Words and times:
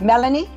Melanie? 0.00 0.48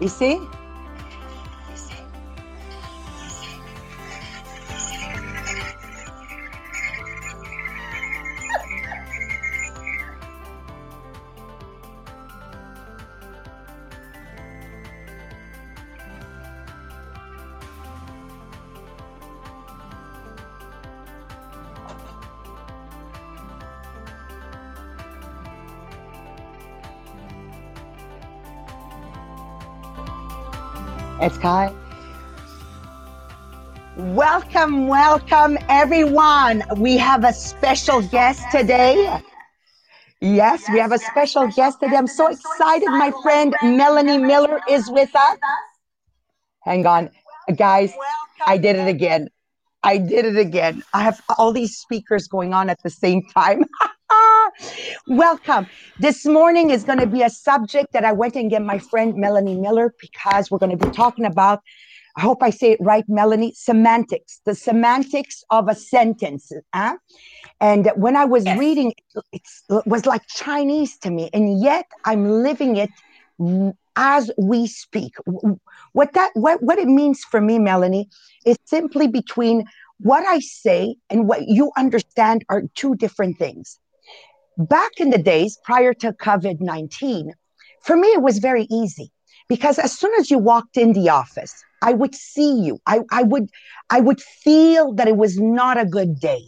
You 0.00 0.08
see? 0.08 0.38
It's 31.28 31.36
Kai. 31.36 31.74
Welcome, 33.98 34.86
welcome, 34.86 35.58
everyone. 35.68 36.62
We 36.78 36.96
have 36.96 37.22
a 37.22 37.34
special 37.34 38.00
guest 38.00 38.42
today. 38.50 39.20
Yes, 40.22 40.64
we 40.72 40.78
have 40.78 40.90
a 40.92 40.98
special 40.98 41.46
guest 41.48 41.80
today. 41.80 41.96
I'm 41.96 42.06
so 42.06 42.28
excited. 42.28 42.88
My 42.88 43.12
friend 43.22 43.54
Melanie 43.62 44.16
Miller 44.16 44.58
is 44.70 44.90
with 44.90 45.14
us. 45.14 45.38
Hang 46.62 46.86
on, 46.86 47.10
guys. 47.54 47.92
I 48.46 48.56
did 48.56 48.76
it 48.76 48.88
again. 48.88 49.28
I 49.82 49.98
did 49.98 50.24
it 50.24 50.38
again. 50.38 50.82
I 50.94 51.02
have 51.02 51.20
all 51.36 51.52
these 51.52 51.76
speakers 51.76 52.26
going 52.26 52.54
on 52.54 52.70
at 52.70 52.82
the 52.82 52.88
same 52.88 53.20
time. 53.34 53.66
Welcome. 55.06 55.66
This 55.98 56.26
morning 56.26 56.70
is 56.70 56.84
going 56.84 56.98
to 56.98 57.06
be 57.06 57.22
a 57.22 57.30
subject 57.30 57.92
that 57.92 58.04
I 58.04 58.12
went 58.12 58.36
and 58.36 58.50
get 58.50 58.62
my 58.62 58.78
friend 58.78 59.14
Melanie 59.14 59.56
Miller 59.56 59.94
because 60.00 60.50
we're 60.50 60.58
going 60.58 60.76
to 60.76 60.86
be 60.86 60.92
talking 60.92 61.24
about, 61.24 61.62
I 62.16 62.20
hope 62.20 62.42
I 62.42 62.50
say 62.50 62.72
it 62.72 62.80
right, 62.80 63.04
Melanie, 63.08 63.52
semantics, 63.54 64.40
the 64.44 64.54
semantics 64.54 65.44
of 65.50 65.68
a 65.68 65.74
sentence. 65.74 66.52
Huh? 66.74 66.96
And 67.60 67.90
when 67.96 68.16
I 68.16 68.24
was 68.24 68.44
yes. 68.44 68.58
reading, 68.58 68.92
it 69.32 69.42
was 69.86 70.06
like 70.06 70.22
Chinese 70.28 70.98
to 70.98 71.10
me, 71.10 71.30
and 71.32 71.60
yet 71.60 71.86
I'm 72.04 72.42
living 72.42 72.76
it 72.76 72.90
as 73.96 74.30
we 74.38 74.66
speak. 74.66 75.14
What 75.92 76.12
that 76.14 76.30
what, 76.34 76.62
what 76.62 76.78
it 76.78 76.86
means 76.86 77.24
for 77.24 77.40
me, 77.40 77.58
Melanie, 77.58 78.08
is 78.44 78.56
simply 78.64 79.08
between 79.08 79.64
what 80.00 80.24
I 80.26 80.38
say 80.38 80.96
and 81.10 81.28
what 81.28 81.48
you 81.48 81.72
understand 81.76 82.44
are 82.48 82.62
two 82.74 82.94
different 82.94 83.38
things. 83.38 83.78
Back 84.58 84.98
in 84.98 85.10
the 85.10 85.18
days 85.18 85.56
prior 85.62 85.94
to 85.94 86.12
COVID 86.12 86.60
19, 86.60 87.32
for 87.82 87.96
me, 87.96 88.08
it 88.08 88.22
was 88.22 88.38
very 88.38 88.66
easy 88.70 89.12
because 89.48 89.78
as 89.78 89.96
soon 89.96 90.12
as 90.18 90.32
you 90.32 90.38
walked 90.38 90.76
in 90.76 90.94
the 90.94 91.08
office, 91.08 91.54
I 91.80 91.92
would 91.92 92.12
see 92.14 92.52
you. 92.60 92.80
I, 92.84 93.02
I 93.12 93.22
would 93.22 93.50
I 93.88 94.00
would 94.00 94.20
feel 94.20 94.92
that 94.94 95.06
it 95.06 95.16
was 95.16 95.38
not 95.38 95.78
a 95.78 95.86
good 95.86 96.18
day. 96.18 96.42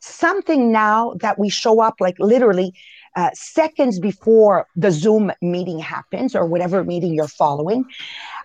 Something 0.00 0.72
now 0.72 1.12
that 1.20 1.38
we 1.38 1.50
show 1.50 1.80
up 1.82 1.96
like 2.00 2.16
literally 2.18 2.72
uh, 3.14 3.28
seconds 3.34 3.98
before 3.98 4.66
the 4.74 4.90
Zoom 4.90 5.30
meeting 5.42 5.80
happens 5.80 6.34
or 6.34 6.46
whatever 6.46 6.82
meeting 6.82 7.12
you're 7.12 7.28
following, 7.28 7.84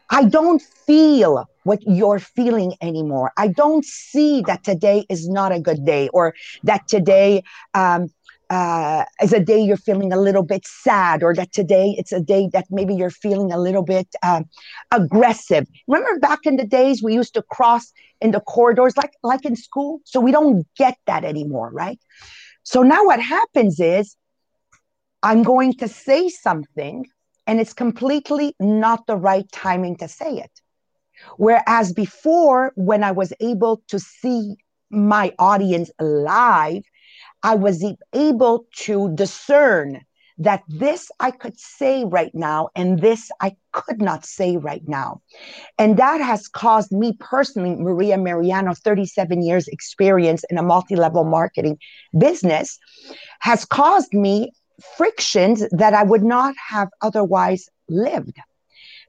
I 0.10 0.26
don't 0.26 0.62
feel 0.62 1.50
what 1.64 1.80
you're 1.88 2.20
feeling 2.20 2.74
anymore. 2.82 3.32
I 3.38 3.48
don't 3.48 3.86
see 3.86 4.42
that 4.42 4.64
today 4.64 5.06
is 5.10 5.30
not 5.30 5.52
a 5.52 5.60
good 5.60 5.86
day 5.86 6.10
or 6.10 6.36
that 6.64 6.88
today 6.88 7.44
um, 7.74 8.10
uh, 8.50 9.06
is 9.22 9.34
a 9.34 9.40
day 9.40 9.60
you're 9.60 9.78
feeling 9.78 10.12
a 10.14 10.18
little 10.18 10.44
bit 10.44 10.66
sad, 10.66 11.24
or 11.24 11.34
that 11.36 11.52
today 11.54 11.96
it's 11.98 12.12
a 12.12 12.20
day 12.20 12.50
that 12.54 12.66
maybe 12.70 12.96
you're 12.96 13.10
feeling 13.10 13.52
a 13.52 13.58
little 13.58 13.84
bit 13.84 14.08
uh, 14.24 14.44
aggressive. 14.92 15.68
Remember 15.88 16.20
back 16.20 16.40
in 16.46 16.58
the 16.58 16.66
days 16.66 17.02
we 17.02 17.14
used 17.14 17.34
to 17.34 17.42
cross 17.42 17.92
in 18.22 18.32
the 18.32 18.40
corridors 18.40 18.96
like 18.98 19.14
like 19.24 19.46
in 19.46 19.56
school, 19.56 20.02
so 20.06 20.20
we 20.20 20.32
don't 20.32 20.66
get 20.78 20.98
that 21.06 21.24
anymore, 21.24 21.70
right? 21.72 22.00
So 22.64 22.84
now 22.84 23.06
what 23.06 23.20
happens 23.20 23.80
is 23.80 24.16
I'm 25.24 25.44
going 25.44 25.74
to 25.74 25.88
say 25.88 26.30
something, 26.30 27.06
and 27.48 27.60
it's 27.60 27.74
completely 27.74 28.56
not 28.60 29.08
the 29.08 29.16
right 29.16 29.52
timing 29.52 29.98
to 29.98 30.08
say 30.08 30.38
it. 30.38 30.52
Whereas 31.38 31.94
before, 31.94 32.74
when 32.76 33.04
I 33.04 33.12
was 33.12 33.34
able 33.40 33.82
to 33.88 34.00
see 34.00 34.58
my 34.90 35.34
audience 35.40 35.90
live 36.00 36.84
I 37.46 37.54
was 37.54 37.86
able 38.14 38.66
to 38.86 39.14
discern 39.14 40.02
that 40.40 40.64
this 40.68 41.12
I 41.20 41.30
could 41.30 41.60
say 41.60 42.04
right 42.04 42.34
now 42.34 42.70
and 42.76 43.00
this 43.00 43.30
I 43.40 43.56
could 43.72 44.02
not 44.02 44.26
say 44.26 44.58
right 44.58 44.82
now. 44.88 45.22
And 45.78 45.96
that 45.98 46.22
has 46.22 46.48
caused 46.48 46.92
me 46.92 47.14
personally, 47.20 47.76
Maria 47.76 48.18
Mariano, 48.18 48.74
37 48.74 49.44
years 49.44 49.68
experience 49.68 50.44
in 50.50 50.58
a 50.58 50.64
multi-level 50.64 51.24
marketing 51.24 51.78
business, 52.18 52.80
has 53.42 53.64
caused 53.64 54.12
me 54.12 54.52
frictions 54.98 55.64
that 55.70 55.94
I 55.94 56.02
would 56.02 56.24
not 56.24 56.56
have 56.70 56.90
otherwise 57.04 57.70
lived 57.88 58.38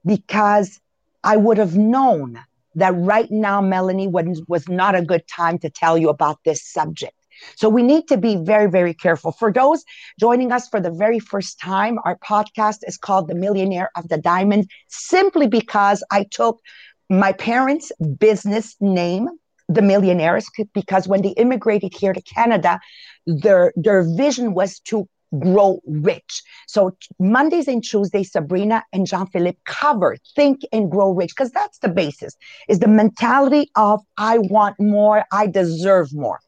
because 0.04 0.78
I 1.24 1.38
would 1.38 1.56
have 1.56 1.74
known 1.74 2.38
that 2.74 2.94
right 2.94 3.30
now, 3.30 3.62
Melanie, 3.62 4.08
was, 4.08 4.42
was 4.46 4.68
not 4.68 4.94
a 4.94 5.00
good 5.00 5.26
time 5.26 5.58
to 5.60 5.70
tell 5.70 5.96
you 5.96 6.10
about 6.10 6.38
this 6.44 6.62
subject. 6.62 7.16
So 7.56 7.68
we 7.68 7.82
need 7.82 8.08
to 8.08 8.16
be 8.16 8.36
very, 8.36 8.70
very 8.70 8.94
careful. 8.94 9.32
For 9.32 9.52
those 9.52 9.84
joining 10.18 10.52
us 10.52 10.68
for 10.68 10.80
the 10.80 10.90
very 10.90 11.18
first 11.18 11.60
time, 11.60 11.98
our 12.04 12.16
podcast 12.18 12.78
is 12.86 12.96
called 12.96 13.28
The 13.28 13.34
Millionaire 13.34 13.90
of 13.96 14.08
the 14.08 14.18
Diamond, 14.18 14.70
simply 14.88 15.46
because 15.46 16.02
I 16.10 16.24
took 16.30 16.60
my 17.08 17.32
parents' 17.32 17.92
business 18.18 18.76
name, 18.80 19.28
the 19.68 19.82
millionaires, 19.82 20.48
because 20.74 21.08
when 21.08 21.22
they 21.22 21.30
immigrated 21.30 21.92
here 21.94 22.12
to 22.12 22.22
Canada, 22.22 22.78
their 23.26 23.72
their 23.76 24.02
vision 24.16 24.54
was 24.54 24.78
to 24.80 25.08
grow 25.40 25.80
rich. 25.86 26.42
So 26.68 26.96
Mondays 27.18 27.68
and 27.68 27.82
Tuesdays, 27.82 28.32
Sabrina 28.32 28.84
and 28.92 29.06
Jean 29.06 29.26
Philippe 29.26 29.58
cover 29.64 30.16
think 30.34 30.60
and 30.72 30.90
grow 30.90 31.10
rich 31.10 31.30
because 31.30 31.50
that's 31.50 31.78
the 31.78 31.88
basis. 31.88 32.36
Is 32.68 32.78
the 32.78 32.88
mentality 32.88 33.70
of 33.74 34.00
I 34.16 34.38
want 34.38 34.78
more, 34.78 35.24
I 35.32 35.46
deserve 35.46 36.14
more. 36.14 36.38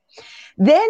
Then 0.58 0.88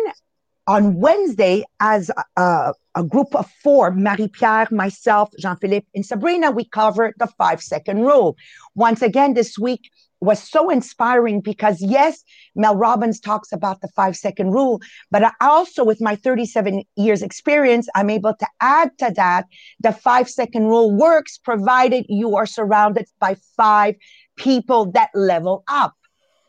on 0.66 0.96
Wednesday, 0.96 1.64
as 1.80 2.10
a, 2.36 2.72
a 2.94 3.04
group 3.04 3.34
of 3.34 3.50
four, 3.62 3.90
Marie 3.90 4.28
Pierre, 4.28 4.68
myself, 4.70 5.30
Jean 5.38 5.56
Philippe, 5.56 5.86
and 5.94 6.04
Sabrina, 6.04 6.50
we 6.50 6.64
covered 6.64 7.14
the 7.18 7.26
five 7.38 7.62
second 7.62 8.00
rule. 8.00 8.36
Once 8.74 9.02
again, 9.02 9.34
this 9.34 9.58
week 9.58 9.90
was 10.20 10.42
so 10.42 10.68
inspiring 10.68 11.40
because, 11.40 11.80
yes, 11.80 12.24
Mel 12.54 12.76
Robbins 12.76 13.20
talks 13.20 13.52
about 13.52 13.80
the 13.80 13.88
five 13.88 14.16
second 14.16 14.50
rule, 14.50 14.80
but 15.10 15.22
I 15.22 15.32
also, 15.40 15.84
with 15.84 16.00
my 16.00 16.16
37 16.16 16.82
years 16.96 17.22
experience, 17.22 17.88
I'm 17.94 18.10
able 18.10 18.34
to 18.34 18.46
add 18.60 18.90
to 18.98 19.12
that 19.16 19.46
the 19.80 19.92
five 19.92 20.28
second 20.28 20.64
rule 20.66 20.90
works 20.94 21.38
provided 21.38 22.06
you 22.08 22.36
are 22.36 22.46
surrounded 22.46 23.06
by 23.20 23.36
five 23.56 23.94
people 24.36 24.90
that 24.92 25.10
level 25.14 25.62
up 25.68 25.94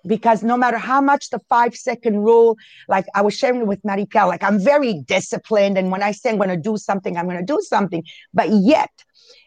because 0.05 0.43
no 0.43 0.57
matter 0.57 0.77
how 0.77 1.01
much 1.01 1.29
the 1.29 1.39
five 1.49 1.75
second 1.75 2.17
rule, 2.17 2.57
like 2.87 3.05
I 3.15 3.21
was 3.21 3.35
sharing 3.35 3.67
with 3.67 3.83
Marie 3.83 4.05
Pierre, 4.05 4.27
like 4.27 4.43
I'm 4.43 4.59
very 4.59 5.01
disciplined. 5.05 5.77
And 5.77 5.91
when 5.91 6.03
I 6.03 6.11
say 6.11 6.29
I'm 6.29 6.37
going 6.37 6.49
to 6.49 6.57
do 6.57 6.77
something, 6.77 7.17
I'm 7.17 7.25
going 7.25 7.37
to 7.37 7.45
do 7.45 7.61
something. 7.61 8.03
But 8.33 8.49
yet, 8.49 8.91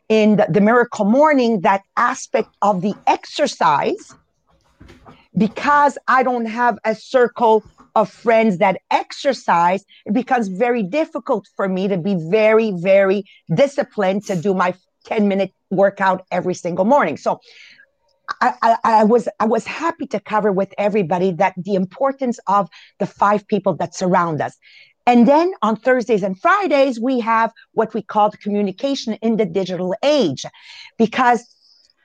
in 0.09 0.37
the, 0.37 0.47
the 0.49 0.61
miracle 0.61 1.05
morning, 1.05 1.61
that 1.61 1.83
aspect 1.97 2.51
of 2.61 2.83
the 2.83 2.95
exercise, 3.07 4.15
because 5.37 5.97
I 6.09 6.23
don't 6.23 6.47
have 6.47 6.79
a 6.85 6.95
circle 6.95 7.65
of 7.95 8.11
friends 8.11 8.59
that 8.59 8.81
exercise, 8.91 9.85
it 10.07 10.13
becomes 10.13 10.49
very 10.49 10.83
difficult 10.83 11.49
for 11.57 11.69
me 11.69 11.89
to 11.89 11.99
be 11.99 12.17
very, 12.31 12.73
very 12.73 13.25
disciplined 13.55 14.25
to 14.27 14.37
do 14.37 14.55
my 14.55 14.75
10 15.05 15.29
minute 15.29 15.53
workout 15.71 16.25
every 16.31 16.55
single 16.55 16.85
morning. 16.85 17.17
So 17.17 17.41
I, 18.41 18.77
I, 18.85 19.05
was 19.05 19.29
I 19.41 19.47
was 19.47 19.67
happy 19.67 20.07
to 20.09 20.21
cover 20.21 20.53
with 20.53 20.73
everybody 20.79 21.33
that 21.33 21.55
the 21.57 21.75
importance 21.75 22.39
of 22.47 22.69
the 22.99 23.07
five 23.07 23.47
people 23.49 23.75
that 23.77 23.95
surround 23.95 24.41
us. 24.41 24.57
And 25.07 25.27
then 25.27 25.53
on 25.63 25.77
Thursdays 25.77 26.23
and 26.23 26.41
Fridays, 26.41 27.01
we 27.01 27.19
have 27.21 27.53
what 27.73 27.93
we 27.95 28.03
call 28.03 28.31
the 28.31 28.37
communication 28.37 29.15
in 29.15 29.37
the 29.37 29.45
digital 29.45 29.95
age. 30.05 30.45
Because 30.99 31.45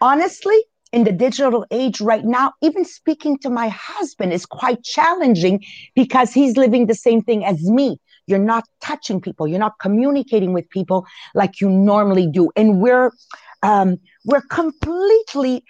honestly, 0.01 0.57
in 0.91 1.03
the 1.03 1.11
digital 1.11 1.65
age 1.69 2.01
right 2.01 2.23
now, 2.25 2.53
even 2.61 2.85
speaking 2.85 3.37
to 3.39 3.49
my 3.49 3.67
husband 3.69 4.33
is 4.33 4.45
quite 4.45 4.83
challenging 4.83 5.63
because 5.95 6.33
he's 6.33 6.57
living 6.57 6.87
the 6.87 6.95
same 6.95 7.21
thing 7.21 7.45
as 7.45 7.61
me. 7.69 7.99
You're 8.25 8.39
not 8.39 8.65
touching 8.81 9.21
people, 9.21 9.47
you're 9.47 9.59
not 9.59 9.79
communicating 9.79 10.53
with 10.53 10.69
people 10.69 11.05
like 11.35 11.61
you 11.61 11.69
normally 11.69 12.27
do. 12.27 12.49
And 12.55 12.81
we're 12.81 13.11
um, 13.63 13.97
we're 14.25 14.41
completely 14.41 15.63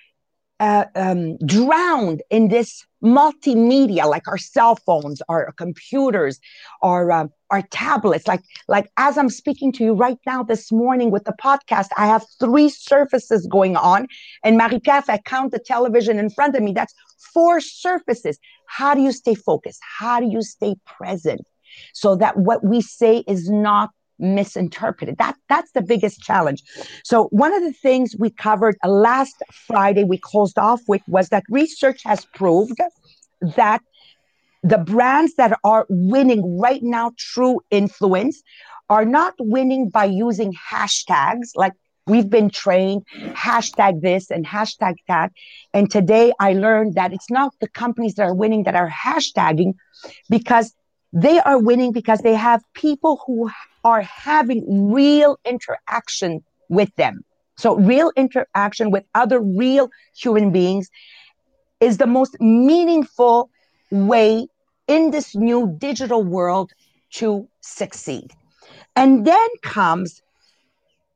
uh, 0.59 0.85
um, 0.95 1.37
drowned 1.45 2.21
in 2.29 2.47
this 2.47 2.85
multimedia, 3.03 4.05
like 4.05 4.27
our 4.27 4.37
cell 4.37 4.75
phones, 4.75 5.21
our 5.29 5.51
computers, 5.53 6.39
our 6.81 7.11
um, 7.11 7.29
our 7.51 7.61
tablets. 7.61 8.27
Like 8.27 8.41
like 8.67 8.89
as 8.97 9.17
I'm 9.17 9.29
speaking 9.29 9.71
to 9.73 9.83
you 9.83 9.93
right 9.93 10.17
now 10.25 10.43
this 10.43 10.71
morning 10.71 11.11
with 11.11 11.25
the 11.25 11.35
podcast, 11.41 11.87
I 11.97 12.07
have 12.07 12.25
three 12.39 12.69
surfaces 12.69 13.47
going 13.47 13.75
on, 13.75 14.07
and 14.43 14.57
Marie 14.57 14.79
Pierre, 14.79 15.03
I 15.07 15.19
count 15.19 15.51
the 15.51 15.59
television 15.59 16.17
in 16.19 16.29
front 16.29 16.55
of 16.55 16.63
me, 16.63 16.73
that's 16.73 16.93
four 17.33 17.61
surfaces. 17.61 18.39
How 18.67 18.93
do 18.95 19.01
you 19.01 19.11
stay 19.11 19.35
focused? 19.35 19.79
How 19.99 20.19
do 20.19 20.27
you 20.27 20.41
stay 20.41 20.75
present? 20.85 21.41
So 21.93 22.15
that 22.15 22.37
what 22.37 22.63
we 22.63 22.81
say 22.81 23.23
is 23.27 23.49
not 23.49 23.91
misinterpreted. 24.19 25.17
That 25.17 25.35
that's 25.49 25.71
the 25.71 25.81
biggest 25.81 26.21
challenge. 26.21 26.63
So 27.03 27.25
one 27.25 27.53
of 27.53 27.61
the 27.63 27.73
things 27.73 28.15
we 28.17 28.29
covered 28.29 28.77
last 28.83 29.35
Friday 29.51 30.03
we 30.03 30.17
closed 30.17 30.57
off 30.57 30.81
with 30.87 31.01
was 31.07 31.29
that 31.29 31.43
research 31.49 32.01
has 32.03 32.25
proved 32.25 32.79
that 33.41 33.81
the 34.63 34.77
brands 34.77 35.35
that 35.35 35.57
are 35.63 35.85
winning 35.89 36.59
right 36.59 36.81
now 36.83 37.11
true 37.17 37.61
influence 37.69 38.41
are 38.89 39.05
not 39.05 39.33
winning 39.39 39.89
by 39.89 40.05
using 40.05 40.53
hashtags 40.53 41.49
like 41.55 41.73
we've 42.07 42.29
been 42.29 42.49
trained 42.49 43.05
hashtag 43.33 44.01
this 44.01 44.31
and 44.31 44.45
hashtag 44.45 44.95
that 45.07 45.31
and 45.73 45.91
today 45.91 46.33
i 46.39 46.53
learned 46.53 46.95
that 46.95 47.13
it's 47.13 47.29
not 47.29 47.53
the 47.59 47.67
companies 47.67 48.15
that 48.15 48.23
are 48.23 48.33
winning 48.33 48.63
that 48.63 48.75
are 48.75 48.89
hashtagging 48.89 49.73
because 50.29 50.73
they 51.13 51.39
are 51.39 51.59
winning 51.59 51.91
because 51.91 52.19
they 52.19 52.35
have 52.35 52.61
people 52.73 53.21
who 53.25 53.49
are 53.83 54.01
having 54.01 54.91
real 54.91 55.37
interaction 55.45 56.43
with 56.69 56.93
them. 56.95 57.21
So, 57.57 57.75
real 57.75 58.11
interaction 58.15 58.91
with 58.91 59.03
other 59.15 59.39
real 59.39 59.89
human 60.15 60.51
beings 60.51 60.89
is 61.79 61.97
the 61.97 62.07
most 62.07 62.39
meaningful 62.39 63.49
way 63.89 64.47
in 64.87 65.11
this 65.11 65.35
new 65.35 65.75
digital 65.79 66.23
world 66.23 66.71
to 67.13 67.47
succeed. 67.61 68.31
And 68.95 69.25
then 69.25 69.47
comes 69.63 70.21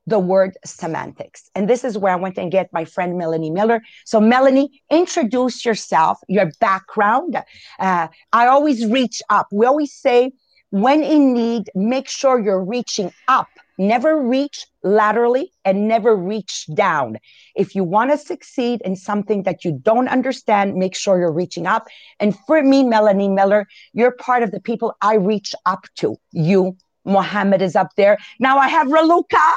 the 0.06 0.18
word 0.18 0.56
semantics. 0.64 1.50
And 1.54 1.68
this 1.68 1.84
is 1.84 1.96
where 1.96 2.12
I 2.12 2.16
went 2.16 2.36
and 2.38 2.50
get 2.50 2.72
my 2.72 2.84
friend 2.84 3.16
Melanie 3.16 3.50
Miller. 3.50 3.80
So, 4.04 4.20
Melanie, 4.20 4.82
introduce 4.90 5.64
yourself, 5.64 6.18
your 6.28 6.50
background. 6.60 7.36
Uh, 7.78 8.08
I 8.32 8.46
always 8.46 8.84
reach 8.86 9.22
up. 9.30 9.46
We 9.52 9.64
always 9.66 9.92
say, 9.92 10.32
when 10.72 11.02
in 11.02 11.34
need, 11.34 11.68
make 11.74 12.08
sure 12.08 12.40
you're 12.40 12.64
reaching 12.64 13.12
up. 13.28 13.46
Never 13.76 14.18
reach 14.22 14.66
laterally 14.82 15.52
and 15.66 15.86
never 15.86 16.16
reach 16.16 16.66
down. 16.74 17.18
If 17.54 17.74
you 17.74 17.84
want 17.84 18.10
to 18.10 18.16
succeed 18.16 18.80
in 18.82 18.96
something 18.96 19.42
that 19.42 19.66
you 19.66 19.78
don't 19.82 20.08
understand, 20.08 20.76
make 20.76 20.96
sure 20.96 21.18
you're 21.18 21.30
reaching 21.30 21.66
up. 21.66 21.88
And 22.20 22.34
for 22.46 22.62
me, 22.62 22.84
Melanie 22.84 23.28
Miller, 23.28 23.66
you're 23.92 24.12
part 24.12 24.42
of 24.42 24.50
the 24.50 24.60
people 24.60 24.94
I 25.02 25.16
reach 25.16 25.54
up 25.66 25.84
to. 25.96 26.16
You 26.32 26.74
Mohammed 27.04 27.60
is 27.60 27.76
up 27.76 27.88
there. 27.98 28.16
Now 28.38 28.56
I 28.56 28.68
have 28.68 28.86
Raluca. 28.86 29.56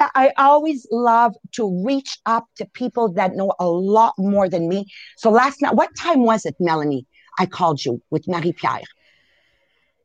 I 0.14 0.32
always 0.38 0.86
love 0.90 1.34
to 1.52 1.84
reach 1.84 2.16
up 2.24 2.46
to 2.56 2.64
people 2.64 3.12
that 3.12 3.34
know 3.34 3.52
a 3.60 3.66
lot 3.66 4.14
more 4.16 4.48
than 4.48 4.68
me. 4.68 4.86
So 5.18 5.30
last 5.30 5.60
night, 5.60 5.74
what 5.74 5.94
time 5.96 6.22
was 6.22 6.46
it, 6.46 6.54
Melanie? 6.60 7.06
I 7.38 7.44
called 7.44 7.84
you 7.84 8.00
with 8.10 8.26
Marie 8.26 8.52
Pierre. 8.52 8.80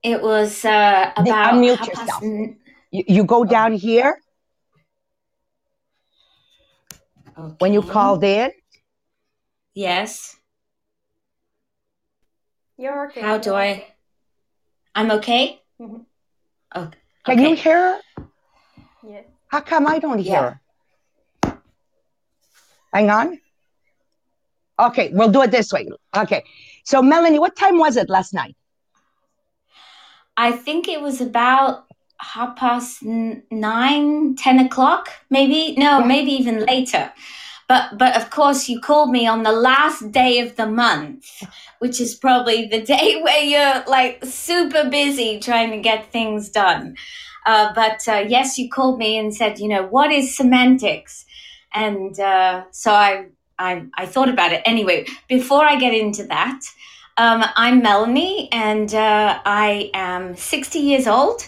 It 0.04 0.22
was 0.22 0.66
uh, 0.66 1.12
about. 1.16 1.54
Unmute 1.54 1.88
yourself. 1.88 2.22
N- 2.22 2.58
you, 2.92 3.04
you, 3.08 3.24
go 3.24 3.46
down 3.46 3.74
here. 3.74 4.20
Okay. 7.38 7.56
When 7.60 7.74
you 7.74 7.82
called 7.82 8.24
in. 8.24 8.52
Yes. 9.74 10.36
You're 12.78 13.08
okay. 13.08 13.22
How 13.22 13.38
do 13.38 13.54
I? 13.54 13.86
I'm 14.94 15.10
okay. 15.12 15.62
Mm-hmm. 15.82 16.02
Oh, 16.76 16.92
Can 17.26 17.40
you 17.40 17.56
hear 17.56 17.78
her? 18.18 18.24
Yeah. 19.08 19.22
How 19.48 19.62
come 19.62 19.88
I 19.88 20.00
don't 20.00 20.20
hear 20.20 20.34
yeah. 20.34 20.58
her? 21.44 21.62
Hang 22.94 23.10
on. 23.10 23.40
Okay, 24.80 25.12
we'll 25.14 25.32
do 25.32 25.42
it 25.44 25.52
this 25.52 25.72
way. 25.72 25.88
Okay. 26.16 26.44
So, 26.84 27.02
Melanie, 27.02 27.40
what 27.40 27.56
time 27.56 27.78
was 27.78 27.96
it 27.96 28.10
last 28.10 28.34
night? 28.34 28.56
I 30.38 30.52
think 30.52 30.88
it 30.88 31.02
was 31.02 31.22
about 31.22 31.86
half 32.20 32.56
past 32.56 33.04
nine, 33.04 34.36
ten 34.36 34.60
o'clock, 34.60 35.10
maybe. 35.30 35.76
No, 35.78 36.04
maybe 36.04 36.32
even 36.32 36.66
later. 36.66 37.12
But 37.68 37.98
but 37.98 38.16
of 38.16 38.30
course, 38.30 38.68
you 38.68 38.80
called 38.80 39.12
me 39.12 39.28
on 39.28 39.44
the 39.44 39.52
last 39.52 40.12
day 40.12 40.40
of 40.40 40.56
the 40.56 40.68
month, 40.68 41.26
which 41.80 42.02
is 42.02 42.16
probably 42.16 42.66
the 42.68 42.82
day 42.96 43.22
where 43.22 43.44
you're 43.44 43.84
like 43.88 44.24
super 44.26 44.90
busy 44.90 45.40
trying 45.40 45.72
to 45.72 45.80
get 45.80 46.12
things 46.12 46.50
done. 46.50 46.96
Uh, 47.46 47.74
but 47.74 48.08
uh, 48.08 48.24
yes, 48.28 48.58
you 48.58 48.70
called 48.70 48.98
me 48.98 49.18
and 49.18 49.36
said, 49.36 49.60
you 49.60 49.68
know, 49.68 49.86
what 49.86 50.12
is 50.12 50.36
semantics? 50.36 51.26
And 51.74 52.18
uh, 52.20 52.64
so 52.72 52.94
I, 52.94 53.26
I 53.60 53.86
I 53.96 54.06
thought 54.06 54.30
about 54.30 54.54
it. 54.54 54.62
Anyway, 54.66 55.06
before 55.28 55.66
I 55.66 55.78
get 55.78 55.94
into 55.94 56.24
that, 56.26 56.62
um, 57.18 57.44
I'm 57.56 57.82
Melanie, 57.82 58.50
and 58.52 58.94
uh, 58.94 59.40
I 59.46 59.92
am 59.94 60.36
60 60.36 60.80
years 60.80 61.08
old. 61.08 61.48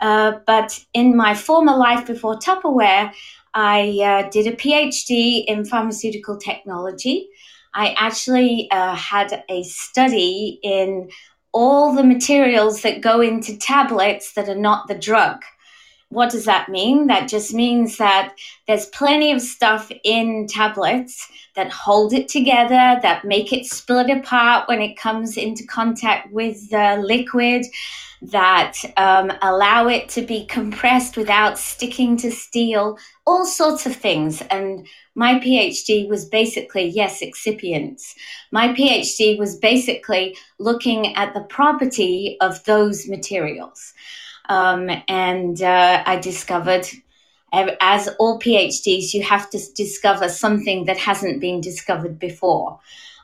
Uh, 0.00 0.38
but 0.46 0.78
in 0.94 1.16
my 1.16 1.34
former 1.34 1.76
life 1.76 2.06
before 2.06 2.38
Tupperware, 2.38 3.12
I 3.54 3.98
uh, 4.02 4.30
did 4.30 4.46
a 4.46 4.56
PhD 4.56 5.44
in 5.46 5.64
pharmaceutical 5.64 6.36
technology. 6.36 7.28
I 7.74 7.94
actually 7.98 8.68
uh, 8.70 8.94
had 8.94 9.44
a 9.48 9.62
study 9.64 10.58
in 10.62 11.10
all 11.52 11.94
the 11.94 12.04
materials 12.04 12.82
that 12.82 13.00
go 13.00 13.20
into 13.20 13.56
tablets 13.56 14.34
that 14.34 14.48
are 14.48 14.54
not 14.54 14.88
the 14.88 14.98
drug. 14.98 15.42
What 16.10 16.30
does 16.30 16.46
that 16.46 16.70
mean? 16.70 17.06
That 17.08 17.28
just 17.28 17.52
means 17.52 17.98
that 17.98 18.34
there's 18.66 18.86
plenty 18.86 19.30
of 19.30 19.42
stuff 19.42 19.92
in 20.04 20.46
tablets 20.48 21.28
that 21.54 21.70
hold 21.70 22.14
it 22.14 22.28
together, 22.28 22.98
that 23.02 23.26
make 23.26 23.52
it 23.52 23.66
split 23.66 24.08
apart 24.08 24.68
when 24.68 24.80
it 24.80 24.96
comes 24.96 25.36
into 25.36 25.66
contact 25.66 26.32
with 26.32 26.70
the 26.70 26.96
liquid, 27.04 27.66
that 28.22 28.78
um, 28.96 29.30
allow 29.42 29.86
it 29.86 30.08
to 30.08 30.22
be 30.22 30.46
compressed 30.46 31.16
without 31.16 31.58
sticking 31.58 32.16
to 32.16 32.30
steel, 32.30 32.98
all 33.26 33.44
sorts 33.44 33.84
of 33.84 33.94
things. 33.94 34.40
And 34.50 34.86
my 35.14 35.34
PhD 35.34 36.08
was 36.08 36.24
basically, 36.24 36.88
yes, 36.88 37.20
excipients. 37.20 38.14
My 38.50 38.68
PhD 38.68 39.38
was 39.38 39.56
basically 39.56 40.36
looking 40.58 41.14
at 41.16 41.34
the 41.34 41.42
property 41.42 42.38
of 42.40 42.64
those 42.64 43.06
materials. 43.06 43.92
Um, 44.48 44.90
and 45.08 45.60
uh, 45.60 46.02
I 46.06 46.16
discovered, 46.16 46.86
as 47.52 48.08
all 48.18 48.38
PhDs, 48.38 49.14
you 49.14 49.22
have 49.22 49.50
to 49.50 49.58
discover 49.74 50.28
something 50.28 50.84
that 50.86 50.98
hasn't 50.98 51.40
been 51.40 51.60
discovered 51.60 52.18
before. 52.18 52.80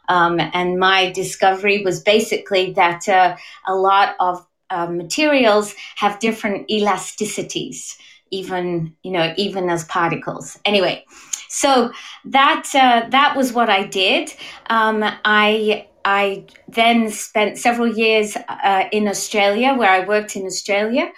Um, 0.09 0.38
and 0.38 0.78
my 0.78 1.11
discovery 1.12 1.83
was 1.83 2.00
basically 2.00 2.73
that 2.73 3.09
uh, 3.09 3.37
a 3.66 3.75
lot 3.75 4.16
of 4.21 4.47
uh, 4.71 4.87
materials 4.87 5.75
have 5.97 6.19
different 6.19 6.69
elasticities, 6.69 7.97
even 8.31 8.95
you 9.02 9.12
know, 9.12 9.33
even 9.37 9.71
as 9.71 9.85
particles. 9.85 10.59
Anyway, 10.64 11.04
so 11.49 11.93
that 12.25 12.66
uh, 12.75 13.09
that 13.11 13.37
was 13.37 13.52
what 13.52 13.71
I 13.71 13.85
did. 13.85 14.35
Um, 14.69 15.04
I 15.25 15.87
I 16.04 16.46
then 16.68 17.11
spent 17.11 17.58
several 17.58 17.88
years 17.88 18.37
uh, 18.49 18.84
in 18.92 19.08
Australia, 19.08 19.75
where 19.75 19.90
I 19.90 20.06
worked 20.06 20.37
in 20.37 20.44
Australia. 20.46 21.11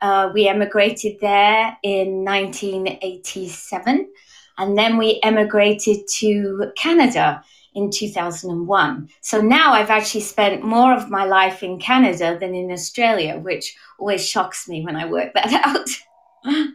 Uh, 0.00 0.30
we 0.32 0.48
emigrated 0.48 1.20
there 1.20 1.76
in 1.82 2.24
1987, 2.24 4.10
and 4.58 4.78
then 4.78 4.96
we 4.96 5.20
emigrated 5.22 5.98
to 6.18 6.72
Canada 6.76 7.42
in 7.74 7.90
2001. 7.90 9.08
So 9.20 9.40
now 9.40 9.72
I've 9.72 9.90
actually 9.90 10.22
spent 10.22 10.64
more 10.64 10.94
of 10.94 11.10
my 11.10 11.24
life 11.24 11.62
in 11.62 11.78
Canada 11.78 12.36
than 12.38 12.54
in 12.54 12.72
Australia, 12.72 13.38
which 13.38 13.76
always 13.98 14.26
shocks 14.26 14.68
me 14.68 14.84
when 14.84 14.96
I 14.96 15.06
work 15.06 15.34
that 15.34 15.52
out. 16.46 16.66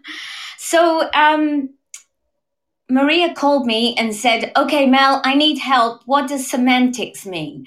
so, 0.58 1.10
um, 1.14 1.70
Maria 2.90 3.34
called 3.34 3.66
me 3.66 3.96
and 3.98 4.16
said, 4.16 4.52
Okay, 4.56 4.86
Mel, 4.86 5.22
I 5.26 5.36
need 5.36 5.58
help. 5.58 6.04
What 6.06 6.30
does 6.30 6.50
semantics 6.50 7.26
mean? 7.26 7.66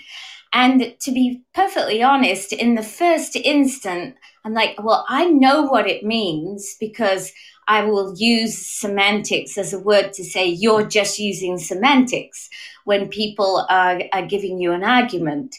And 0.52 0.94
to 1.00 1.12
be 1.12 1.42
perfectly 1.54 2.02
honest, 2.02 2.52
in 2.52 2.74
the 2.74 2.82
first 2.82 3.34
instant, 3.36 4.14
I'm 4.44 4.54
like, 4.54 4.76
Well, 4.82 5.04
I 5.08 5.26
know 5.26 5.62
what 5.62 5.88
it 5.88 6.04
means 6.04 6.76
because 6.78 7.32
I 7.66 7.84
will 7.84 8.14
use 8.16 8.56
semantics 8.56 9.58
as 9.58 9.72
a 9.72 9.78
word 9.78 10.12
to 10.14 10.24
say 10.24 10.46
you're 10.46 10.86
just 10.86 11.18
using 11.18 11.58
semantics 11.58 12.48
when 12.84 13.08
people 13.08 13.66
are, 13.68 14.00
are 14.12 14.24
giving 14.24 14.58
you 14.58 14.72
an 14.72 14.84
argument. 14.84 15.54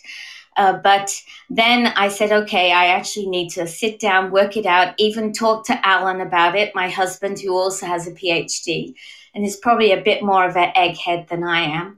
Uh, 0.57 0.73
but 0.73 1.15
then 1.49 1.87
I 1.95 2.09
said, 2.09 2.31
okay, 2.31 2.71
I 2.73 2.87
actually 2.87 3.27
need 3.27 3.49
to 3.51 3.67
sit 3.67 3.99
down, 3.99 4.31
work 4.31 4.57
it 4.57 4.65
out, 4.65 4.95
even 4.97 5.31
talk 5.31 5.65
to 5.67 5.87
Alan 5.87 6.19
about 6.19 6.55
it, 6.55 6.75
my 6.75 6.89
husband, 6.89 7.39
who 7.39 7.55
also 7.55 7.85
has 7.85 8.07
a 8.07 8.11
PhD 8.11 8.95
and 9.33 9.45
is 9.45 9.55
probably 9.55 9.91
a 9.91 10.01
bit 10.01 10.23
more 10.23 10.47
of 10.47 10.55
an 10.57 10.71
egghead 10.75 11.27
than 11.29 11.43
I 11.43 11.61
am. 11.61 11.97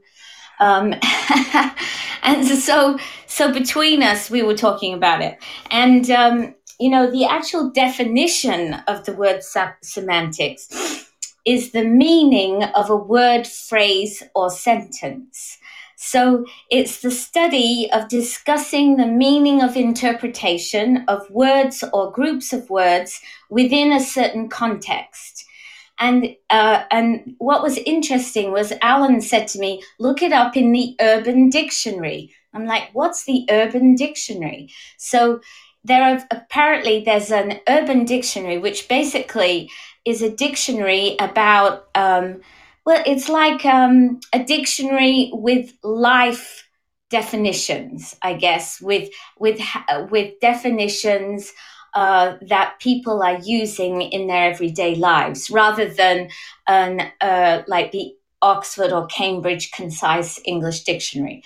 Um, 0.60 0.94
and 2.24 2.46
so, 2.46 3.00
so 3.26 3.52
between 3.52 4.04
us, 4.04 4.30
we 4.30 4.44
were 4.44 4.56
talking 4.56 4.94
about 4.94 5.22
it, 5.22 5.38
and 5.72 6.10
um, 6.12 6.56
you 6.80 6.90
know, 6.90 7.10
the 7.10 7.26
actual 7.26 7.70
definition 7.70 8.74
of 8.88 9.06
the 9.06 9.14
word 9.14 9.42
semantics 9.84 11.08
is 11.46 11.72
the 11.72 11.84
meaning 11.84 12.64
of 12.64 12.90
a 12.90 12.96
word, 12.96 13.48
phrase, 13.48 14.24
or 14.36 14.50
sentence. 14.50 15.58
So 15.96 16.46
it's 16.72 17.02
the 17.02 17.12
study 17.12 17.88
of 17.94 18.10
discussing 18.10 18.98
the 18.98 19.06
meaning 19.06 19.62
of 19.62 19.78
interpretation 19.78 21.06
of 21.08 21.30
words 21.30 21.84
or 21.94 22.12
groups 22.12 22.54
of 22.54 22.68
words 22.72 23.22
within 23.52 23.92
a 23.92 24.00
certain 24.00 24.50
context. 24.50 25.46
And 26.02 26.36
uh, 26.50 26.84
and 26.90 27.36
what 27.38 27.62
was 27.62 27.78
interesting 27.78 28.52
was 28.52 28.74
Alan 28.82 29.22
said 29.22 29.48
to 29.50 29.60
me, 29.60 29.84
"Look 30.00 30.24
it 30.24 30.34
up 30.34 30.58
in 30.58 30.72
the 30.72 30.96
Urban 31.00 31.50
Dictionary." 31.50 32.34
I'm 32.54 32.66
like, 32.66 32.90
"What's 32.94 33.26
the 33.26 33.46
Urban 33.52 33.96
Dictionary?" 33.96 34.70
So 34.98 35.42
there 35.84 36.04
are 36.04 36.24
apparently 36.32 37.04
there's 37.06 37.32
an 37.32 37.60
Urban 37.70 38.06
Dictionary 38.06 38.58
which 38.58 38.88
basically 38.90 39.70
is 40.04 40.24
a 40.24 40.36
dictionary 40.36 41.16
about. 41.20 41.88
Um, 41.94 42.42
well, 42.84 43.04
it's 43.06 43.30
like 43.30 43.64
um, 43.64 44.20
a 44.34 44.44
dictionary 44.44 45.30
with 45.32 45.72
life 45.84 46.68
definitions, 47.12 48.16
I 48.24 48.34
guess, 48.34 48.82
with 48.82 49.10
with 49.38 49.62
with 50.10 50.40
definitions 50.42 51.54
uh, 51.94 52.36
that 52.50 52.80
people 52.80 53.22
are 53.22 53.40
using 53.40 54.02
in 54.02 54.28
their 54.28 54.52
everyday 54.52 54.96
lives, 54.96 55.50
rather 55.50 55.88
than 55.88 56.30
an 56.68 57.12
uh, 57.22 57.64
like 57.68 57.92
the 57.92 58.16
Oxford 58.42 58.92
or 58.92 59.08
Cambridge 59.08 59.72
Concise 59.72 60.40
English 60.46 60.84
Dictionary. 60.84 61.44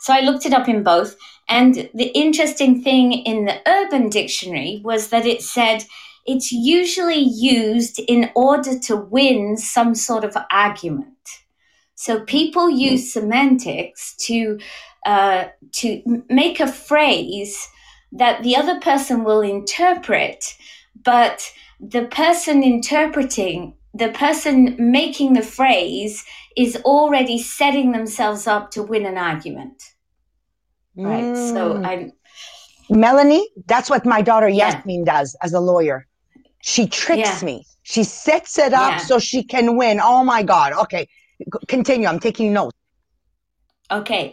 So 0.00 0.12
I 0.12 0.20
looked 0.20 0.46
it 0.46 0.52
up 0.52 0.68
in 0.68 0.82
both, 0.82 1.16
and 1.48 1.88
the 1.94 2.10
interesting 2.14 2.82
thing 2.82 3.12
in 3.12 3.44
the 3.44 3.60
Urban 3.66 4.08
Dictionary 4.08 4.80
was 4.84 5.08
that 5.08 5.26
it 5.26 5.42
said 5.42 5.84
it's 6.24 6.52
usually 6.52 7.20
used 7.20 7.98
in 8.08 8.30
order 8.34 8.78
to 8.78 8.96
win 8.96 9.56
some 9.56 9.94
sort 9.94 10.24
of 10.24 10.36
argument. 10.50 11.08
So 11.94 12.20
people 12.20 12.70
use 12.70 13.12
semantics 13.12 14.16
to 14.26 14.58
uh, 15.06 15.44
to 15.72 16.22
make 16.28 16.60
a 16.60 16.72
phrase 16.72 17.68
that 18.12 18.42
the 18.42 18.56
other 18.56 18.78
person 18.80 19.24
will 19.24 19.40
interpret, 19.40 20.56
but 21.04 21.50
the 21.80 22.04
person 22.06 22.62
interpreting, 22.62 23.74
the 23.94 24.10
person 24.10 24.76
making 24.78 25.32
the 25.32 25.42
phrase, 25.42 26.24
is 26.56 26.76
already 26.84 27.38
setting 27.38 27.92
themselves 27.92 28.46
up 28.46 28.70
to 28.72 28.82
win 28.82 29.06
an 29.06 29.16
argument. 29.16 29.82
Right. 30.96 31.24
Mm. 31.24 31.52
So 31.52 31.82
I 31.82 32.12
Melanie, 32.90 33.48
that's 33.66 33.88
what 33.88 34.04
my 34.04 34.20
daughter 34.20 34.48
Yasmin 34.48 35.04
yeah. 35.06 35.12
does 35.20 35.36
as 35.42 35.54
a 35.54 35.60
lawyer. 35.60 36.06
She 36.62 36.86
tricks 36.86 37.42
yeah. 37.42 37.46
me. 37.46 37.66
She 37.82 38.04
sets 38.04 38.58
it 38.58 38.72
up 38.72 38.92
yeah. 38.92 38.96
so 38.98 39.18
she 39.18 39.42
can 39.42 39.76
win. 39.76 39.98
Oh 40.00 40.22
my 40.22 40.42
God. 40.42 40.72
Okay. 40.74 41.08
Continue. 41.68 42.06
I'm 42.06 42.20
taking 42.20 42.52
notes. 42.52 42.76
Okay. 43.90 44.32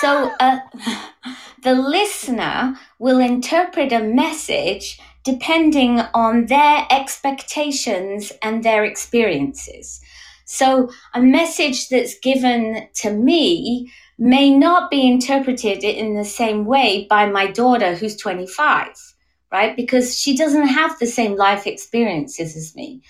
So 0.00 0.32
uh, 0.38 0.58
the 1.64 1.74
listener 1.74 2.76
will 2.98 3.18
interpret 3.18 3.92
a 3.92 4.02
message 4.02 5.00
depending 5.24 6.00
on 6.14 6.46
their 6.46 6.86
expectations 6.90 8.32
and 8.42 8.62
their 8.62 8.84
experiences. 8.84 10.00
So 10.44 10.90
a 11.14 11.20
message 11.20 11.88
that's 11.88 12.18
given 12.20 12.88
to 12.96 13.10
me 13.10 13.90
may 14.18 14.50
not 14.50 14.90
be 14.90 15.08
interpreted 15.10 15.82
in 15.82 16.14
the 16.14 16.24
same 16.24 16.66
way 16.66 17.06
by 17.10 17.26
my 17.26 17.46
daughter 17.48 17.96
who's 17.96 18.16
25 18.16 19.14
right? 19.54 19.76
Because 19.76 20.18
she 20.18 20.36
doesn't 20.36 20.66
have 20.66 20.98
the 20.98 21.06
same 21.06 21.36
life 21.36 21.64
experiences 21.64 22.56
as 22.56 22.74
me. 22.74 23.00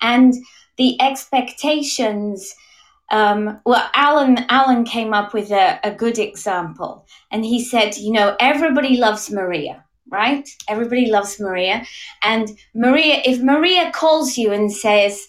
And 0.00 0.32
the 0.78 1.00
expectations, 1.02 2.54
um, 3.10 3.60
well, 3.66 3.88
Alan, 3.94 4.44
Alan 4.48 4.84
came 4.84 5.12
up 5.12 5.34
with 5.34 5.50
a, 5.50 5.78
a 5.84 5.90
good 5.90 6.18
example. 6.18 7.06
And 7.30 7.44
he 7.44 7.62
said, 7.62 7.96
you 7.96 8.12
know, 8.12 8.36
everybody 8.40 8.96
loves 8.96 9.30
Maria, 9.30 9.84
right? 10.08 10.48
Everybody 10.68 11.10
loves 11.10 11.38
Maria. 11.38 11.84
And 12.22 12.50
Maria, 12.74 13.22
if 13.24 13.42
Maria 13.42 13.90
calls 13.92 14.38
you 14.38 14.52
and 14.52 14.72
says, 14.72 15.26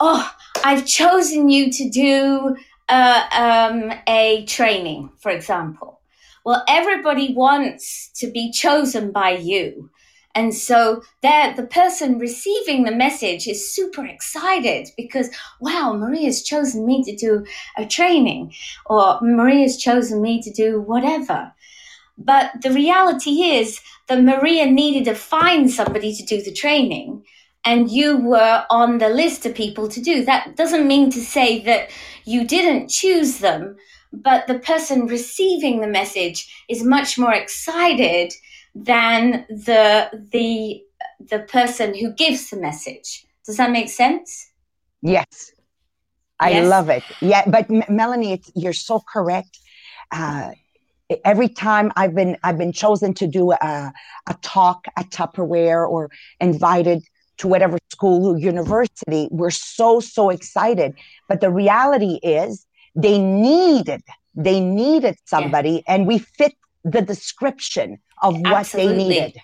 oh, 0.00 0.30
I've 0.64 0.86
chosen 0.86 1.48
you 1.48 1.70
to 1.72 1.90
do 1.90 2.56
uh, 2.88 3.24
um, 3.32 3.92
a 4.06 4.44
training, 4.46 5.10
for 5.18 5.30
example. 5.30 6.00
Well, 6.44 6.64
everybody 6.66 7.34
wants 7.34 8.10
to 8.16 8.30
be 8.30 8.50
chosen 8.50 9.12
by 9.12 9.32
you. 9.32 9.90
And 10.38 10.54
so 10.54 11.02
the 11.20 11.68
person 11.68 12.20
receiving 12.20 12.84
the 12.84 12.92
message 12.92 13.48
is 13.48 13.74
super 13.74 14.06
excited 14.06 14.88
because, 14.96 15.30
wow, 15.58 15.92
Maria's 15.92 16.44
chosen 16.44 16.86
me 16.86 17.02
to 17.02 17.16
do 17.16 17.44
a 17.76 17.84
training 17.84 18.54
or 18.86 19.18
Maria's 19.20 19.76
chosen 19.76 20.22
me 20.22 20.40
to 20.42 20.52
do 20.52 20.80
whatever. 20.80 21.52
But 22.16 22.52
the 22.62 22.70
reality 22.70 23.42
is 23.42 23.80
that 24.06 24.22
Maria 24.22 24.66
needed 24.66 25.06
to 25.06 25.16
find 25.16 25.68
somebody 25.68 26.14
to 26.14 26.24
do 26.24 26.40
the 26.40 26.52
training 26.52 27.24
and 27.64 27.90
you 27.90 28.18
were 28.18 28.64
on 28.70 28.98
the 28.98 29.08
list 29.08 29.44
of 29.44 29.56
people 29.56 29.88
to 29.88 30.00
do. 30.00 30.24
That 30.24 30.54
doesn't 30.54 30.86
mean 30.86 31.10
to 31.10 31.20
say 31.20 31.64
that 31.64 31.90
you 32.24 32.46
didn't 32.46 32.90
choose 32.90 33.38
them, 33.38 33.76
but 34.12 34.46
the 34.46 34.60
person 34.60 35.08
receiving 35.08 35.80
the 35.80 35.88
message 35.88 36.64
is 36.68 36.84
much 36.84 37.18
more 37.18 37.34
excited 37.34 38.32
than 38.74 39.46
the 39.48 40.08
the 40.32 40.82
the 41.20 41.40
person 41.40 41.94
who 41.94 42.12
gives 42.12 42.50
the 42.50 42.56
message. 42.56 43.26
Does 43.44 43.56
that 43.56 43.70
make 43.70 43.88
sense? 43.88 44.50
Yes. 45.02 45.52
I 46.40 46.50
yes. 46.50 46.68
love 46.68 46.88
it. 46.88 47.02
Yeah, 47.20 47.44
but 47.48 47.68
M- 47.70 47.82
Melanie, 47.88 48.42
you're 48.54 48.72
so 48.72 49.00
correct. 49.00 49.58
Uh, 50.12 50.50
every 51.24 51.48
time 51.48 51.90
I've 51.96 52.14
been 52.14 52.36
I've 52.44 52.58
been 52.58 52.72
chosen 52.72 53.14
to 53.14 53.26
do 53.26 53.52
a, 53.52 53.92
a 54.26 54.34
talk 54.42 54.86
at 54.96 55.10
Tupperware 55.10 55.88
or 55.88 56.10
invited 56.40 57.02
to 57.38 57.48
whatever 57.48 57.78
school 57.90 58.28
or 58.28 58.38
university, 58.38 59.28
we're 59.30 59.50
so 59.50 60.00
so 60.00 60.30
excited. 60.30 60.94
But 61.28 61.40
the 61.40 61.50
reality 61.50 62.20
is, 62.22 62.66
they 62.94 63.18
needed 63.18 64.02
they 64.38 64.60
needed 64.60 65.16
somebody, 65.24 65.70
yeah. 65.70 65.94
and 65.94 66.06
we 66.06 66.18
fit 66.18 66.54
the 66.84 67.02
description 67.02 67.98
of 68.22 68.34
what 68.40 68.60
Absolutely. 68.60 68.96
they 68.96 69.08
needed. 69.08 69.36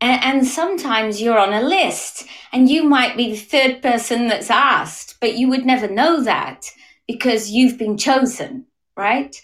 And, 0.00 0.24
and, 0.24 0.46
sometimes 0.46 1.20
you're 1.20 1.38
on 1.38 1.52
a 1.52 1.60
list 1.60 2.24
and 2.52 2.70
you 2.70 2.84
might 2.84 3.16
be 3.16 3.32
the 3.32 3.36
third 3.36 3.82
person 3.82 4.28
that's 4.28 4.50
asked, 4.50 5.16
but 5.20 5.36
you 5.36 5.48
would 5.48 5.66
never 5.66 5.88
know 5.88 6.22
that 6.22 6.66
because 7.08 7.50
you've 7.50 7.78
been 7.78 7.96
chosen, 7.98 8.66
right? 8.96 9.34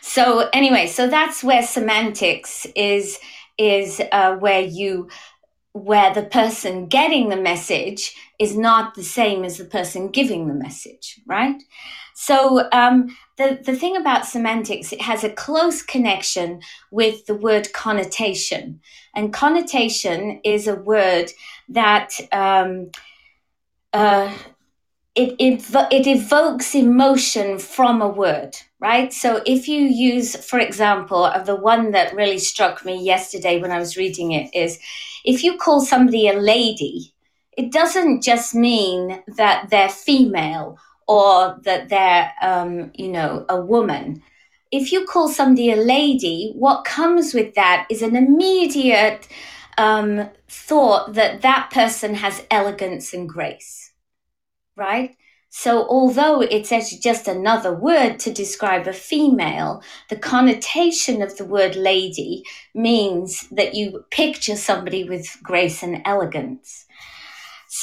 So 0.00 0.48
anyway, 0.54 0.86
so 0.86 1.06
that's 1.06 1.44
where 1.44 1.62
semantics 1.62 2.66
is 2.74 3.18
is 3.58 4.00
uh, 4.10 4.36
where 4.36 4.62
you 4.62 5.08
where 5.72 6.14
the 6.14 6.22
person 6.22 6.86
getting 6.86 7.28
the 7.28 7.36
message 7.36 8.14
is 8.38 8.56
not 8.56 8.94
the 8.94 9.04
same 9.04 9.44
as 9.44 9.58
the 9.58 9.64
person 9.64 10.10
giving 10.10 10.48
the 10.48 10.54
message, 10.54 11.20
right? 11.26 11.62
So 12.14 12.68
um, 12.72 13.16
the, 13.38 13.58
the 13.64 13.74
thing 13.74 13.96
about 13.96 14.26
semantics, 14.26 14.92
it 14.92 15.00
has 15.00 15.22
a 15.24 15.30
close 15.30 15.80
connection 15.80 16.60
with 16.90 17.24
the 17.26 17.34
word 17.34 17.72
connotation. 17.72 18.80
And 19.14 19.32
connotation 19.32 20.40
is 20.44 20.66
a 20.66 20.74
word 20.74 21.30
that 21.68 22.10
um, 22.32 22.90
uh, 23.92 24.36
it, 25.14 25.36
it, 25.38 25.64
it 25.92 26.06
evokes 26.08 26.74
emotion 26.74 27.58
from 27.58 28.02
a 28.02 28.08
word, 28.08 28.56
right? 28.80 29.12
So 29.12 29.40
if 29.46 29.68
you 29.68 29.82
use, 29.82 30.36
for 30.36 30.58
example, 30.58 31.24
of 31.24 31.46
the 31.46 31.56
one 31.56 31.92
that 31.92 32.14
really 32.14 32.38
struck 32.38 32.84
me 32.84 33.02
yesterday 33.02 33.60
when 33.60 33.70
I 33.70 33.78
was 33.78 33.96
reading 33.96 34.32
it 34.32 34.52
is 34.52 34.80
if 35.24 35.44
you 35.44 35.56
call 35.56 35.80
somebody 35.80 36.28
a 36.28 36.38
lady, 36.38 37.14
it 37.56 37.72
doesn't 37.72 38.22
just 38.22 38.54
mean 38.54 39.22
that 39.36 39.70
they're 39.70 39.88
female 39.88 40.78
or 41.08 41.58
that 41.62 41.88
they're, 41.88 42.32
um, 42.42 42.92
you 42.94 43.08
know, 43.08 43.44
a 43.48 43.60
woman. 43.60 44.22
If 44.70 44.92
you 44.92 45.06
call 45.06 45.28
somebody 45.28 45.72
a 45.72 45.76
lady, 45.76 46.52
what 46.54 46.84
comes 46.84 47.32
with 47.32 47.54
that 47.54 47.86
is 47.90 48.02
an 48.02 48.14
immediate 48.14 49.26
um, 49.78 50.28
thought 50.48 51.14
that 51.14 51.40
that 51.40 51.70
person 51.72 52.14
has 52.14 52.44
elegance 52.50 53.14
and 53.14 53.28
grace, 53.28 53.92
right? 54.76 55.16
So, 55.50 55.88
although 55.88 56.42
it's 56.42 56.70
actually 56.72 56.98
just 56.98 57.26
another 57.26 57.74
word 57.74 58.18
to 58.20 58.32
describe 58.32 58.86
a 58.86 58.92
female, 58.92 59.82
the 60.10 60.16
connotation 60.16 61.22
of 61.22 61.36
the 61.38 61.46
word 61.46 61.74
lady 61.74 62.42
means 62.74 63.48
that 63.52 63.74
you 63.74 64.04
picture 64.10 64.56
somebody 64.56 65.08
with 65.08 65.38
grace 65.42 65.82
and 65.82 66.02
elegance. 66.04 66.84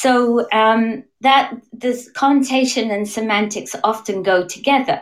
So 0.00 0.46
um, 0.52 1.04
that 1.22 1.54
this 1.72 2.10
connotation 2.12 2.90
and 2.90 3.08
semantics 3.08 3.74
often 3.82 4.22
go 4.22 4.46
together. 4.46 5.00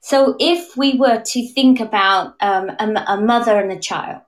So 0.00 0.34
if 0.40 0.76
we 0.76 0.98
were 0.98 1.22
to 1.24 1.48
think 1.52 1.78
about 1.78 2.34
um, 2.40 2.68
a, 2.80 3.04
a 3.06 3.20
mother 3.20 3.56
and 3.60 3.70
a 3.70 3.78
child, 3.78 4.22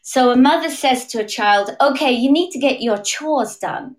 so 0.00 0.30
a 0.30 0.36
mother 0.36 0.70
says 0.70 1.06
to 1.08 1.20
a 1.20 1.28
child, 1.38 1.76
"Okay, 1.82 2.12
you 2.12 2.32
need 2.32 2.50
to 2.52 2.58
get 2.58 2.80
your 2.80 2.96
chores 2.96 3.58
done." 3.58 3.96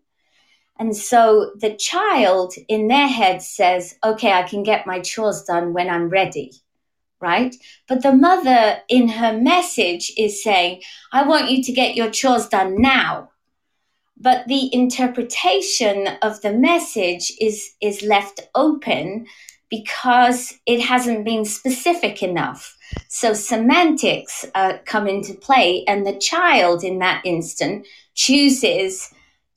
And 0.80 0.96
so 0.96 1.52
the 1.56 1.76
child 1.76 2.56
in 2.68 2.88
their 2.88 3.08
head 3.08 3.44
says, 3.44 3.96
okay, 4.04 4.32
I 4.32 4.44
can 4.44 4.64
get 4.64 4.88
my 4.88 5.00
chores 5.02 5.44
done 5.44 5.74
when 5.74 5.90
I'm 5.90 6.10
ready, 6.10 6.52
right? 7.20 7.56
But 7.88 8.02
the 8.04 8.14
mother 8.14 8.78
in 8.88 9.08
her 9.08 9.34
message 9.38 10.12
is 10.18 10.44
saying, 10.44 10.82
I 11.12 11.28
want 11.28 11.52
you 11.52 11.64
to 11.64 11.72
get 11.72 11.96
your 11.96 12.12
chores 12.12 12.48
done 12.48 12.82
now. 12.82 13.30
But 14.20 14.48
the 14.48 14.74
interpretation 14.74 16.08
of 16.22 16.42
the 16.42 16.54
message 16.54 17.32
is, 17.40 17.74
is 17.82 18.02
left 18.02 18.42
open 18.56 19.28
because 19.70 20.54
it 20.66 20.80
hasn't 20.82 21.26
been 21.26 21.46
specific 21.46 22.24
enough. 22.24 22.78
So 23.10 23.34
semantics 23.34 24.46
uh, 24.56 24.78
come 24.86 25.08
into 25.08 25.34
play, 25.34 25.84
and 25.88 26.06
the 26.06 26.18
child 26.18 26.84
in 26.84 27.00
that 27.00 27.22
instant 27.26 27.86
chooses 28.14 29.14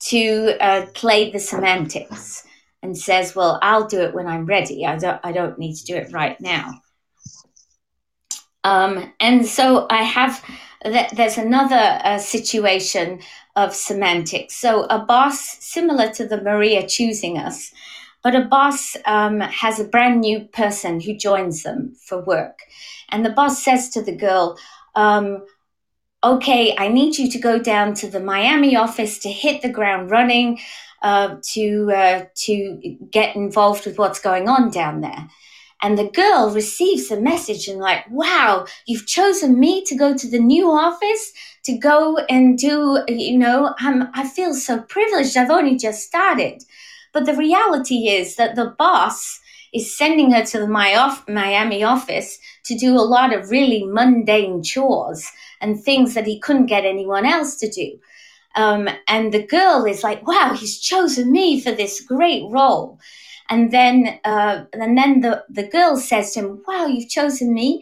to 0.07 0.57
uh, 0.59 0.87
play 0.93 1.31
the 1.31 1.39
semantics 1.39 2.45
and 2.83 2.97
says, 2.97 3.35
"Well, 3.35 3.59
I'll 3.61 3.87
do 3.87 4.01
it 4.01 4.13
when 4.13 4.27
I'm 4.27 4.45
ready. 4.45 4.85
I 4.85 4.97
don't. 4.97 5.19
I 5.23 5.31
don't 5.31 5.57
need 5.57 5.75
to 5.75 5.85
do 5.85 5.95
it 5.95 6.11
right 6.11 6.39
now." 6.41 6.81
Um, 8.63 9.13
and 9.19 9.45
so 9.45 9.87
I 9.89 10.03
have. 10.03 10.43
Th- 10.83 11.11
there's 11.11 11.37
another 11.37 11.99
uh, 12.03 12.17
situation 12.17 13.21
of 13.55 13.75
semantics. 13.75 14.55
So 14.55 14.83
a 14.83 14.99
boss, 14.99 15.39
similar 15.59 16.09
to 16.13 16.27
the 16.27 16.41
Maria 16.41 16.87
choosing 16.87 17.37
us, 17.37 17.71
but 18.23 18.35
a 18.35 18.45
boss 18.45 18.95
um, 19.05 19.39
has 19.41 19.79
a 19.79 19.85
brand 19.85 20.21
new 20.21 20.41
person 20.41 20.99
who 20.99 21.15
joins 21.15 21.63
them 21.63 21.95
for 21.95 22.23
work, 22.23 22.59
and 23.09 23.25
the 23.25 23.31
boss 23.31 23.63
says 23.63 23.89
to 23.89 24.01
the 24.01 24.15
girl. 24.15 24.57
Um, 24.95 25.45
okay, 26.23 26.75
I 26.77 26.87
need 26.87 27.17
you 27.17 27.31
to 27.31 27.39
go 27.39 27.57
down 27.59 27.93
to 27.95 28.09
the 28.09 28.19
Miami 28.19 28.75
office 28.75 29.19
to 29.19 29.29
hit 29.29 29.61
the 29.61 29.69
ground 29.69 30.11
running, 30.11 30.59
uh, 31.01 31.37
to 31.53 31.91
uh, 31.91 32.25
to 32.45 32.97
get 33.09 33.35
involved 33.35 33.85
with 33.85 33.97
what's 33.97 34.19
going 34.19 34.47
on 34.47 34.69
down 34.69 35.01
there. 35.01 35.27
And 35.81 35.97
the 35.97 36.09
girl 36.09 36.51
receives 36.53 37.09
the 37.09 37.19
message 37.19 37.67
and 37.67 37.79
like, 37.79 38.09
wow, 38.09 38.65
you've 38.85 39.07
chosen 39.07 39.59
me 39.59 39.83
to 39.85 39.95
go 39.95 40.15
to 40.15 40.29
the 40.29 40.39
new 40.39 40.69
office 40.69 41.33
to 41.63 41.77
go 41.77 42.17
and 42.29 42.57
do, 42.57 43.03
you 43.07 43.37
know, 43.37 43.73
I'm, 43.79 44.09
I 44.13 44.27
feel 44.27 44.53
so 44.53 44.81
privileged. 44.81 45.37
I've 45.37 45.49
only 45.49 45.77
just 45.77 46.03
started. 46.03 46.63
But 47.13 47.25
the 47.25 47.35
reality 47.35 48.07
is 48.07 48.35
that 48.35 48.55
the 48.55 48.75
boss 48.77 49.39
is 49.73 49.97
sending 49.97 50.31
her 50.31 50.43
to 50.43 50.59
the 50.59 50.67
Miami 51.27 51.83
office 51.83 52.39
to 52.65 52.77
do 52.77 52.95
a 52.95 53.01
lot 53.01 53.33
of 53.33 53.49
really 53.49 53.83
mundane 53.85 54.61
chores 54.63 55.31
and 55.61 55.81
things 55.81 56.13
that 56.13 56.27
he 56.27 56.39
couldn't 56.39 56.65
get 56.65 56.85
anyone 56.85 57.25
else 57.25 57.55
to 57.57 57.69
do. 57.69 57.99
Um, 58.55 58.89
and 59.07 59.33
the 59.33 59.45
girl 59.45 59.85
is 59.85 60.03
like, 60.03 60.27
wow, 60.27 60.53
he's 60.53 60.79
chosen 60.79 61.31
me 61.31 61.61
for 61.61 61.71
this 61.71 62.01
great 62.01 62.43
role. 62.49 62.99
And 63.51 63.71
then, 63.71 64.19
uh, 64.23 64.63
and 64.71 64.97
then 64.97 65.21
the, 65.21 65.43
the 65.49 65.67
girl 65.67 65.97
says 65.97 66.33
to 66.33 66.39
him, 66.39 66.63
wow, 66.65 66.87
you've 66.87 67.09
chosen 67.09 67.53
me 67.53 67.81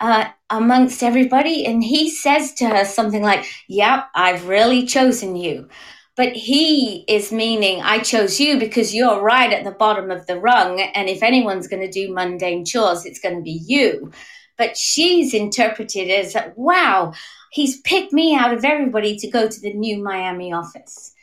uh, 0.00 0.24
amongst 0.48 1.02
everybody. 1.02 1.66
And 1.66 1.84
he 1.84 2.10
says 2.10 2.54
to 2.54 2.66
her 2.66 2.84
something 2.86 3.22
like, 3.22 3.44
yep, 3.68 4.08
I've 4.14 4.48
really 4.48 4.86
chosen 4.86 5.36
you. 5.36 5.68
But 6.16 6.32
he 6.32 7.04
is 7.06 7.32
meaning, 7.32 7.82
I 7.82 7.98
chose 7.98 8.40
you 8.40 8.58
because 8.58 8.94
you're 8.94 9.22
right 9.22 9.52
at 9.52 9.64
the 9.64 9.70
bottom 9.70 10.10
of 10.10 10.26
the 10.26 10.38
rung. 10.38 10.80
And 10.80 11.08
if 11.08 11.22
anyone's 11.22 11.68
going 11.68 11.82
to 11.82 11.90
do 11.90 12.12
mundane 12.12 12.64
chores, 12.64 13.06
it's 13.06 13.20
going 13.20 13.36
to 13.36 13.42
be 13.42 13.60
you. 13.64 14.10
But 14.56 14.76
she's 14.76 15.32
interpreted 15.34 16.10
as, 16.10 16.36
wow, 16.56 17.12
he's 17.52 17.80
picked 17.82 18.12
me 18.12 18.34
out 18.34 18.52
of 18.52 18.64
everybody 18.64 19.16
to 19.16 19.30
go 19.30 19.48
to 19.48 19.60
the 19.60 19.72
new 19.74 20.02
Miami 20.02 20.52
office. 20.52 21.14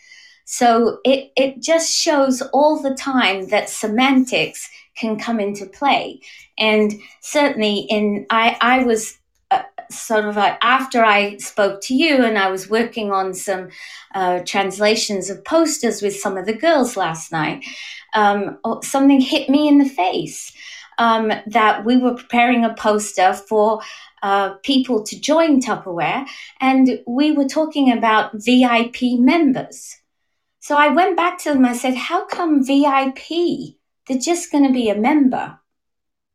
So 0.50 1.00
it, 1.04 1.34
it 1.36 1.62
just 1.62 1.92
shows 1.92 2.42
all 2.54 2.82
the 2.82 2.96
time 2.96 3.50
that 3.50 3.70
semantics 3.70 4.70
can 4.96 5.20
come 5.20 5.42
into 5.42 5.66
play. 5.66 6.22
And 6.58 6.94
certainly 7.20 7.80
in, 7.90 8.26
I, 8.30 8.58
I 8.62 8.84
was 8.86 9.20
uh, 9.52 9.64
sort 9.92 10.24
of 10.24 10.38
like 10.38 10.58
after 10.62 11.04
I 11.04 11.36
spoke 11.36 11.82
to 11.82 11.94
you 11.94 12.24
and 12.24 12.38
I 12.38 12.50
was 12.50 12.70
working 12.70 13.12
on 13.12 13.34
some 13.34 13.68
uh, 14.16 14.40
translations 14.46 15.30
of 15.30 15.44
posters 15.44 16.02
with 16.02 16.16
some 16.16 16.38
of 16.38 16.46
the 16.46 16.56
girls 16.56 16.96
last 16.96 17.34
night, 17.34 17.66
um, 18.14 18.58
oh, 18.64 18.80
something 18.84 19.20
hit 19.20 19.50
me 19.50 19.68
in 19.68 19.80
the 19.80 19.90
face. 19.90 20.54
Um, 21.00 21.32
that 21.46 21.86
we 21.86 21.98
were 21.98 22.16
preparing 22.16 22.66
a 22.66 22.74
poster 22.74 23.32
for 23.34 23.82
uh, 24.24 24.56
people 24.64 25.04
to 25.04 25.20
join 25.20 25.62
Tupperware, 25.62 26.26
and 26.60 27.04
we 27.06 27.34
were 27.34 27.46
talking 27.46 27.92
about 27.92 28.32
VIP 28.34 29.20
members. 29.20 29.98
So 30.68 30.76
I 30.76 30.90
went 30.90 31.16
back 31.16 31.38
to 31.44 31.54
them. 31.54 31.64
I 31.64 31.72
said, 31.72 31.96
"How 31.96 32.26
come 32.26 32.62
VIP? 32.62 33.78
They're 34.06 34.18
just 34.18 34.52
going 34.52 34.66
to 34.68 34.74
be 34.74 34.90
a 34.90 34.96
member, 35.10 35.58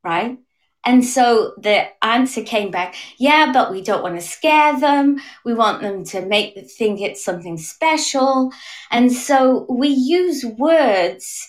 right?" 0.02 0.38
And 0.86 1.04
so 1.04 1.52
the 1.58 1.88
answer 2.02 2.42
came 2.42 2.70
back, 2.70 2.94
"Yeah, 3.18 3.52
but 3.52 3.70
we 3.70 3.82
don't 3.82 4.02
want 4.02 4.14
to 4.14 4.26
scare 4.36 4.80
them. 4.80 5.20
We 5.44 5.52
want 5.52 5.82
them 5.82 6.02
to 6.12 6.24
make 6.24 6.54
think 6.78 7.02
it's 7.02 7.22
something 7.22 7.58
special." 7.58 8.52
And 8.90 9.12
so 9.12 9.66
we 9.68 9.88
use 9.88 10.46
words 10.46 11.46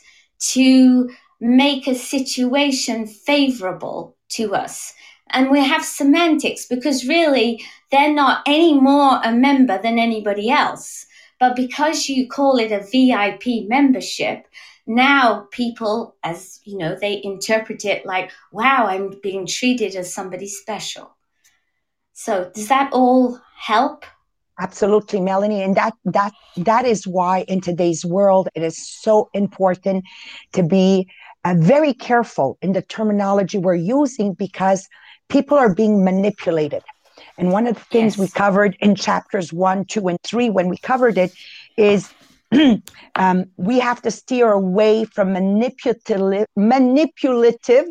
to 0.52 1.10
make 1.39 1.88
a 1.88 1.96
situation 1.96 3.08
favorable 3.08 4.17
to 4.32 4.56
us 4.56 4.93
and 5.30 5.50
we 5.50 5.63
have 5.63 5.86
semantics 5.86 6.65
because 6.65 7.08
really 7.08 7.63
they're 7.91 8.13
not 8.13 8.43
any 8.46 8.74
more 8.74 9.22
a 9.24 9.32
member 9.32 9.82
than 9.82 9.98
anybody 9.98 10.50
else. 10.50 11.06
But 11.39 11.56
because 11.56 12.08
you 12.08 12.28
call 12.28 12.58
it 12.58 12.72
a 12.72 12.80
VIP 12.80 13.67
membership, 13.67 14.48
now 14.86 15.48
people, 15.52 16.15
as 16.24 16.60
you 16.63 16.78
know, 16.78 16.96
they 17.00 17.22
interpret 17.24 17.86
it 17.86 18.06
like, 18.06 18.32
wow, 18.52 18.88
I'm 18.88 19.19
being 19.22 19.46
treated 19.46 19.96
as 19.96 20.13
somebody 20.13 20.48
special. 20.48 21.15
So 22.13 22.52
does 22.54 22.67
that 22.67 22.91
all 22.93 23.39
help? 23.58 24.06
Absolutely, 24.60 25.19
Melanie. 25.19 25.63
And 25.63 25.76
that 25.76 25.93
that 26.06 26.32
that 26.58 26.86
is 26.86 27.08
why 27.08 27.43
in 27.48 27.60
today's 27.60 28.06
world 28.06 28.50
it 28.54 28.62
is 28.62 28.78
so 28.78 29.30
important 29.34 30.06
to 30.52 30.62
be 30.62 31.10
uh, 31.43 31.56
very 31.58 31.93
careful 31.93 32.58
in 32.62 32.74
the 32.74 32.82
terminology 32.84 33.58
we're 33.58 33.74
using 33.76 34.34
because 34.34 34.88
people 35.28 35.58
are 35.58 35.74
being 35.74 36.04
manipulated. 36.04 36.84
And 37.38 37.52
one 37.52 37.67
of 37.67 37.76
the 37.76 37.82
things 37.82 38.17
yes. 38.17 38.19
we 38.19 38.28
covered 38.28 38.78
in 38.80 38.96
chapters 38.96 39.52
one, 39.52 39.86
two, 39.86 40.08
and 40.08 40.19
three 40.24 40.50
when 40.50 40.69
we 40.69 40.78
covered 40.78 41.17
it 41.17 41.34
is 41.78 42.13
um, 43.15 43.46
we 43.58 43.80
have 43.80 44.02
to 44.04 44.12
steer 44.12 44.52
away 44.52 45.06
from 45.06 45.34
manipulative, 45.34 46.46
manipulative 46.56 47.88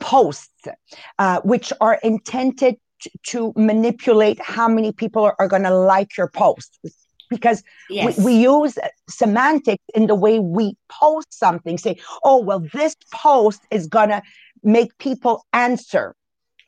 posts, 0.00 0.68
uh, 1.18 1.40
which 1.42 1.72
are 1.80 1.98
intended 2.02 2.76
to 3.22 3.52
manipulate 3.56 4.40
how 4.40 4.66
many 4.68 4.92
people 4.92 5.24
are, 5.24 5.36
are 5.38 5.48
going 5.48 5.62
to 5.62 5.74
like 5.74 6.16
your 6.16 6.28
post 6.28 6.78
because 7.30 7.62
yes. 7.90 8.18
we, 8.18 8.24
we, 8.24 8.42
use 8.42 8.78
semantics 9.08 9.82
in 9.94 10.06
the 10.06 10.14
way 10.14 10.38
we 10.38 10.76
post 10.88 11.32
something 11.32 11.76
say 11.76 11.96
oh 12.22 12.38
well 12.38 12.60
this 12.72 12.94
post 13.12 13.62
is 13.70 13.86
going 13.86 14.08
to 14.08 14.22
make 14.62 14.96
people 14.98 15.44
answer 15.52 16.14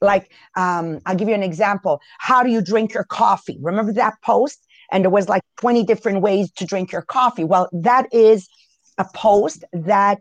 like 0.00 0.30
um, 0.56 1.00
i'll 1.06 1.16
give 1.16 1.28
you 1.28 1.34
an 1.34 1.42
example. 1.42 2.00
How 2.18 2.42
do 2.42 2.50
you 2.50 2.62
drink 2.62 2.94
your 2.94 3.04
coffee? 3.04 3.58
Remember 3.60 3.92
that 3.94 4.14
post? 4.24 4.66
And 4.92 5.04
there 5.04 5.10
was 5.10 5.28
like 5.28 5.42
20 5.58 5.84
different 5.84 6.22
ways 6.22 6.50
to 6.52 6.64
drink 6.64 6.92
your 6.92 7.02
coffee. 7.02 7.44
Well 7.44 7.68
that 7.72 8.06
is 8.12 8.48
a 8.98 9.06
post 9.14 9.64
that 9.72 10.20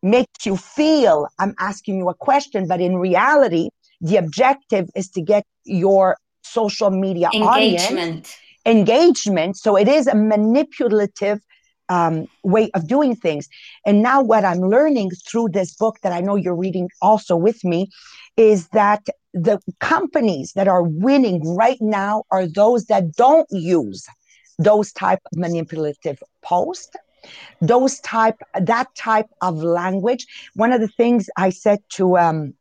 makes 0.00 0.46
you 0.46 0.56
feel 0.56 1.26
i'm 1.40 1.52
asking 1.58 1.98
you 1.98 2.08
a 2.08 2.14
question 2.14 2.68
but 2.68 2.80
in 2.80 2.96
reality 2.96 3.68
the 4.00 4.16
objective 4.16 4.88
is 4.94 5.08
to 5.10 5.20
get 5.20 5.44
your 5.64 6.16
social 6.42 6.90
media 6.90 7.30
engagement. 7.34 7.98
audience, 7.98 8.38
engagement. 8.66 9.56
So 9.56 9.76
it 9.76 9.88
is 9.88 10.06
a 10.06 10.14
manipulative 10.14 11.40
um, 11.88 12.26
way 12.42 12.70
of 12.74 12.86
doing 12.86 13.14
things. 13.16 13.48
And 13.86 14.02
now, 14.02 14.22
what 14.22 14.44
I'm 14.44 14.60
learning 14.60 15.10
through 15.26 15.48
this 15.50 15.74
book 15.74 15.98
that 16.02 16.12
I 16.12 16.20
know 16.20 16.36
you're 16.36 16.54
reading 16.56 16.88
also 17.02 17.36
with 17.36 17.64
me 17.64 17.88
is 18.36 18.68
that 18.68 19.06
the 19.34 19.60
companies 19.80 20.52
that 20.54 20.68
are 20.68 20.82
winning 20.82 21.56
right 21.56 21.80
now 21.80 22.24
are 22.30 22.46
those 22.46 22.86
that 22.86 23.14
don't 23.14 23.46
use 23.50 24.06
those 24.58 24.92
type 24.92 25.20
of 25.32 25.38
manipulative 25.38 26.22
posts 26.42 26.90
those 27.60 28.00
type 28.00 28.36
that 28.60 28.92
type 28.96 29.28
of 29.42 29.56
language 29.62 30.26
one 30.54 30.72
of 30.72 30.80
the 30.80 30.88
things 30.88 31.28
i 31.36 31.50
said 31.50 31.78
to 31.90 32.16
um, 32.16 32.54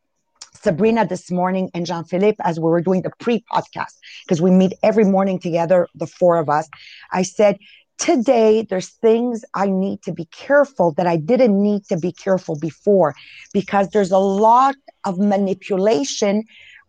Sabrina 0.62 1.06
this 1.06 1.32
morning 1.32 1.70
and 1.74 1.86
Jean 1.86 2.04
Philippe 2.04 2.42
as 2.44 2.60
we 2.60 2.70
were 2.70 2.82
doing 2.82 3.02
the 3.02 3.12
pre 3.20 3.44
podcast 3.52 3.94
because 4.26 4.42
we 4.42 4.52
meet 4.52 4.74
every 4.84 5.04
morning 5.06 5.40
together, 5.40 5.88
the 5.96 6.08
four 6.08 6.38
of 6.38 6.50
us. 6.50 6.68
I 7.12 7.22
said, 7.22 7.58
today 7.98 8.66
there's 8.70 8.90
things 8.90 9.44
I 9.54 9.68
need 9.68 10.02
to 10.04 10.12
be 10.12 10.26
careful 10.26 10.94
that 10.94 11.08
I 11.08 11.18
didn't 11.18 11.62
need 11.62 11.86
to 11.90 11.98
be 11.98 12.12
careful 12.12 12.58
before 12.58 13.16
because 13.54 13.90
there's 13.90 14.12
a 14.12 14.18
lot 14.18 14.76
of 15.06 15.18
manipulation 15.18 16.44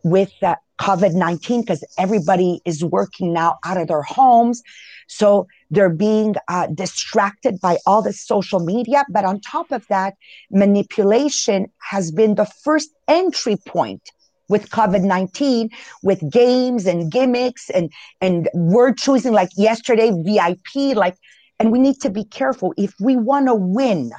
with 0.05 0.33
COVID 0.81 1.15
19 1.15 1.63
because 1.63 1.85
everybody 1.99 2.61
is 2.65 2.85
working 2.85 3.33
now 3.33 3.59
out 3.65 3.77
of 3.77 3.89
their 3.89 4.03
homes. 4.03 4.63
So 5.09 5.49
they're 5.71 5.91
being 5.91 6.35
uh, 6.49 6.69
distracted 6.69 7.61
by 7.61 7.79
all 7.87 8.03
the 8.03 8.13
social 8.13 8.61
media. 8.61 9.05
But 9.11 9.25
on 9.25 9.41
top 9.41 9.73
of 9.73 9.87
that, 9.89 10.15
manipulation 10.51 11.67
has 11.79 12.13
been 12.13 12.37
the 12.37 12.45
first 12.45 12.91
entry 13.09 13.57
point 13.67 14.03
with 14.49 14.71
COVID-19 14.71 15.71
with 16.03 16.31
games 16.31 16.87
and 16.87 17.11
gimmicks 17.11 17.71
and, 17.71 17.93
and 18.21 18.49
word 18.55 18.97
choosing 18.97 19.33
like 19.33 19.51
yesterday, 19.57 20.11
VIP, 20.11 20.97
like, 20.97 21.17
and 21.59 21.73
we 21.73 21.79
need 21.79 22.01
to 22.01 22.11
be 22.11 22.25
careful. 22.25 22.73
If 22.77 22.95
we 23.01 23.17
want 23.17 23.47
to 23.47 23.55
win, 23.55 24.13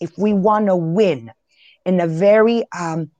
if 0.00 0.16
we 0.18 0.32
want 0.32 0.66
to 0.66 0.76
win 0.76 1.32
in 1.84 2.00
a 2.00 2.06
very 2.06 2.64
um, 2.76 3.10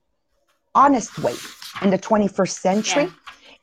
honest 0.74 1.18
way 1.18 1.34
in 1.82 1.90
the 1.90 1.98
21st 1.98 2.50
century, 2.50 3.04
yeah. 3.04 3.10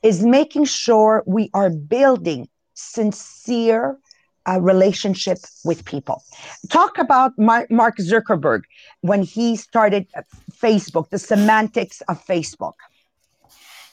is 0.01 0.23
making 0.23 0.65
sure 0.65 1.23
we 1.25 1.49
are 1.53 1.69
building 1.69 2.47
sincere 2.73 3.97
uh, 4.45 4.59
relationship 4.59 5.37
with 5.63 5.85
people. 5.85 6.23
Talk 6.69 6.97
about 6.97 7.31
Mark 7.37 7.97
Zuckerberg 7.97 8.63
when 9.01 9.23
he 9.23 9.55
started 9.55 10.07
uh, 10.15 10.21
Facebook, 10.51 11.09
the 11.09 11.19
semantics 11.19 12.01
of 12.09 12.23
Facebook. 12.25 12.73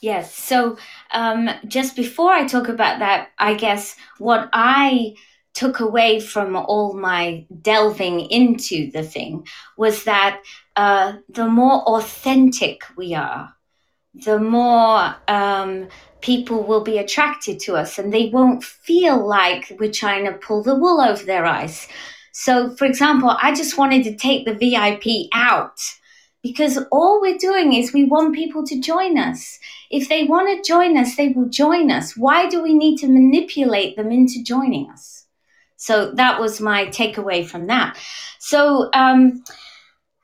Yes. 0.01 0.35
So 0.35 0.79
um, 1.13 1.51
just 1.67 1.95
before 1.95 2.33
I 2.33 2.47
talk 2.47 2.69
about 2.69 3.01
that, 3.01 3.29
I 3.39 3.55
guess 3.55 3.97
what 4.19 4.49
I 4.53 5.15
took 5.53 5.81
away 5.81 6.21
from 6.21 6.57
all 6.57 6.95
my 6.95 7.45
delving 7.61 8.21
into 8.21 8.91
the 8.93 9.03
thing 9.03 9.47
was 9.77 10.05
that 10.05 10.41
uh, 10.77 11.15
the 11.29 11.47
more 11.47 11.83
authentic 11.83 12.83
we 12.97 13.15
are, 13.15 13.55
the 14.15 14.39
more 14.39 15.15
um, 15.29 15.89
people 16.21 16.63
will 16.63 16.83
be 16.83 16.99
attracted 16.99 17.61
to 17.61 17.77
us 17.77 17.99
and 17.99 18.13
they 18.13 18.31
won't 18.31 18.65
feel 18.65 19.27
like 19.27 19.77
we're 19.79 19.91
trying 19.91 20.25
to 20.25 20.33
pull 20.33 20.63
the 20.63 20.75
wool 20.75 21.01
over 21.01 21.25
their 21.25 21.45
eyes. 21.45 21.89
So, 22.33 22.71
for 22.77 22.87
example, 22.87 23.37
I 23.43 23.53
just 23.55 23.77
wanted 23.77 24.05
to 24.05 24.17
take 24.17 24.47
the 24.47 24.55
VIP 24.55 25.29
out 25.35 25.79
because 26.43 26.79
all 26.91 27.21
we're 27.21 27.39
doing 27.39 27.75
is 27.75 27.93
we 27.93 28.05
want 28.05 28.35
people 28.35 28.65
to 28.67 28.81
join 28.81 29.19
us. 29.19 29.59
If 29.91 30.09
they 30.09 30.25
want 30.25 30.49
to 30.49 30.69
join 30.69 30.97
us, 30.97 31.17
they 31.17 31.29
will 31.29 31.49
join 31.49 31.91
us. 31.91 32.17
Why 32.17 32.49
do 32.49 32.63
we 32.63 32.75
need 32.75 32.99
to 32.99 33.09
manipulate 33.09 33.97
them 33.97 34.11
into 34.11 34.43
joining 34.43 34.89
us? 34.91 35.27
So 35.77 36.13
that 36.13 36.41
was 36.41 36.61
my 36.61 36.87
takeaway 36.87 37.47
from 37.47 37.67
that. 37.67 37.99
So, 38.39 38.91
um, 38.95 39.43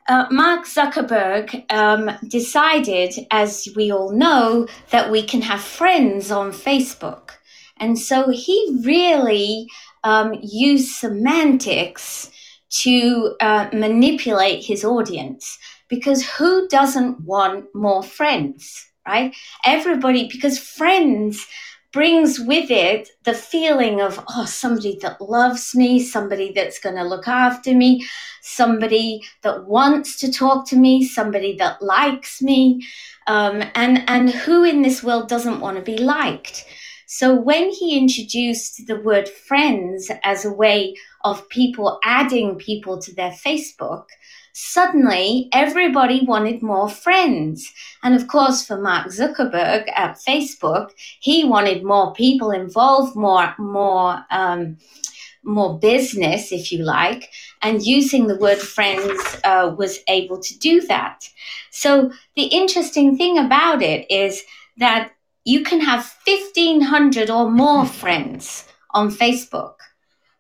uh, 0.09 0.27
Mark 0.31 0.67
Zuckerberg 0.67 1.65
um, 1.73 2.11
decided, 2.29 3.13
as 3.33 3.69
we 3.75 3.91
all 3.91 4.13
know, 4.13 4.69
that 4.91 5.11
we 5.11 5.23
can 5.23 5.43
have 5.43 5.61
friends 5.61 6.31
on 6.31 6.53
Facebook. 6.53 7.31
And 7.79 7.99
so 7.99 8.31
he 8.31 8.81
really 8.85 9.69
um, 10.05 10.39
used 10.41 10.93
semantics 10.93 12.31
to 12.83 13.35
uh, 13.41 13.69
manipulate 13.73 14.65
his 14.65 14.85
audience 14.85 15.59
because 15.89 16.29
who 16.29 16.69
doesn't 16.69 17.21
want 17.21 17.67
more 17.75 18.03
friends, 18.03 18.87
right? 19.07 19.35
Everybody, 19.65 20.29
because 20.29 20.59
friends 20.59 21.47
brings 21.93 22.39
with 22.39 22.71
it 22.71 23.09
the 23.25 23.33
feeling 23.33 24.03
of, 24.03 24.23
oh, 24.29 24.45
somebody 24.45 24.99
that 25.01 25.21
loves 25.21 25.75
me, 25.75 25.99
somebody 25.99 26.53
that's 26.53 26.79
going 26.79 26.97
to 26.97 27.05
look 27.05 27.27
after 27.27 27.75
me, 27.75 28.07
somebody 28.43 29.23
that 29.43 29.65
wants 29.65 30.19
to 30.19 30.31
talk 30.31 30.69
to 30.69 30.77
me, 30.77 31.05
somebody 31.05 31.57
that 31.57 31.81
likes 31.81 32.43
me. 32.43 32.87
Um, 33.27 33.63
and, 33.75 34.05
and 34.09 34.29
who 34.29 34.63
in 34.63 34.83
this 34.83 35.03
world 35.03 35.29
doesn't 35.29 35.61
want 35.61 35.79
to 35.79 35.83
be 35.83 35.97
liked? 35.97 36.67
So 37.07 37.35
when 37.35 37.71
he 37.71 37.97
introduced 37.97 38.87
the 38.87 39.01
word 39.01 39.29
friends 39.29 40.11
as 40.23 40.45
a 40.45 40.53
way 40.53 40.97
of 41.25 41.49
people 41.49 41.99
adding 42.05 42.57
people 42.57 43.01
to 43.01 43.15
their 43.15 43.31
Facebook, 43.31 44.05
suddenly 44.59 45.51
everybody 45.53 46.25
wanted 46.25 46.63
more 46.63 46.89
friends. 46.89 47.71
And 48.03 48.15
of 48.15 48.27
course, 48.27 48.65
for 48.65 48.81
Mark 48.81 49.09
Zuckerberg 49.09 49.87
at 49.95 50.17
Facebook, 50.17 50.93
he 51.21 51.45
wanted 51.45 51.85
more 51.85 52.15
people 52.15 52.51
involved, 52.51 53.15
more, 53.15 53.55
more, 53.59 54.25
um, 54.31 54.79
more 55.45 55.79
business, 55.79 56.53
if 56.53 56.73
you 56.73 56.83
like, 56.83 57.29
and 57.61 57.85
using 57.85 58.29
the 58.29 58.39
word 58.39 58.57
friends 58.57 59.21
uh, 59.45 59.75
was 59.77 59.99
able 60.09 60.41
to 60.41 60.59
do 60.59 60.81
that. 60.87 61.29
So 61.71 62.11
the 62.35 62.45
interesting 62.45 63.19
thing 63.19 63.37
about 63.37 63.83
it 63.83 64.11
is 64.11 64.43
that 64.79 65.13
you 65.45 65.65
can 65.65 65.83
have 65.83 66.11
1500 66.25 67.29
or 67.29 67.51
more 67.51 67.85
friends 68.01 68.65
on 68.93 69.11
Facebook. 69.11 69.75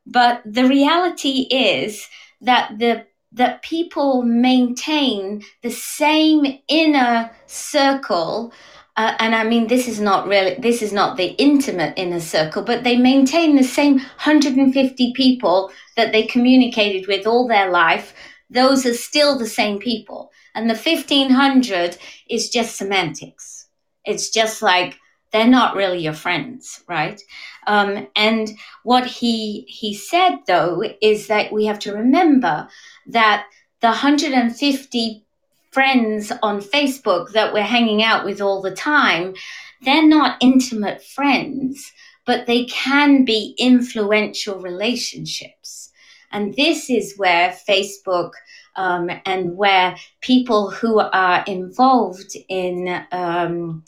But 0.06 0.40
the 0.46 0.66
reality 0.66 1.48
is 1.50 2.08
that 2.40 2.78
the 2.78 3.04
that 3.32 3.62
people 3.62 4.22
maintain 4.22 5.42
the 5.62 5.70
same 5.70 6.60
inner 6.68 7.30
circle 7.46 8.52
uh, 8.96 9.14
and 9.18 9.34
I 9.34 9.44
mean, 9.44 9.66
this 9.66 9.88
is 9.88 10.00
not 10.00 10.26
really, 10.26 10.54
this 10.54 10.80
is 10.80 10.92
not 10.92 11.18
the 11.18 11.34
intimate 11.36 11.92
inner 11.98 12.20
circle, 12.20 12.62
but 12.62 12.82
they 12.82 12.96
maintain 12.96 13.54
the 13.54 13.62
same 13.62 13.96
150 13.96 15.12
people 15.12 15.70
that 15.96 16.12
they 16.12 16.22
communicated 16.22 17.06
with 17.06 17.26
all 17.26 17.46
their 17.46 17.70
life. 17.70 18.14
Those 18.48 18.86
are 18.86 18.94
still 18.94 19.38
the 19.38 19.46
same 19.46 19.78
people. 19.78 20.30
And 20.54 20.70
the 20.70 20.74
1500 20.74 21.98
is 22.30 22.48
just 22.48 22.76
semantics. 22.76 23.68
It's 24.06 24.30
just 24.30 24.62
like, 24.62 24.98
they're 25.30 25.46
not 25.46 25.76
really 25.76 25.98
your 25.98 26.14
friends, 26.14 26.82
right? 26.88 27.20
Um, 27.66 28.06
and 28.16 28.48
what 28.84 29.06
he 29.06 29.66
he 29.68 29.92
said 29.92 30.36
though 30.46 30.82
is 31.02 31.26
that 31.26 31.52
we 31.52 31.66
have 31.66 31.80
to 31.80 31.92
remember 31.92 32.68
that 33.08 33.46
the 33.80 33.88
150 33.88 35.24
friends 35.70 36.32
on 36.42 36.60
Facebook 36.60 37.32
that 37.32 37.52
we're 37.52 37.62
hanging 37.62 38.02
out 38.02 38.24
with 38.24 38.40
all 38.40 38.62
the 38.62 38.74
time, 38.74 39.34
they're 39.82 40.06
not 40.06 40.38
intimate 40.40 41.02
friends, 41.02 41.92
but 42.24 42.46
they 42.46 42.64
can 42.64 43.24
be 43.24 43.54
influential 43.58 44.58
relationships. 44.58 45.92
And 46.32 46.54
this 46.54 46.90
is 46.90 47.14
where 47.16 47.56
Facebook 47.68 48.32
um, 48.74 49.10
and 49.24 49.56
where 49.56 49.96
people 50.20 50.70
who 50.70 50.98
are 50.98 51.44
involved 51.46 52.36
in 52.48 53.04
um, 53.12 53.84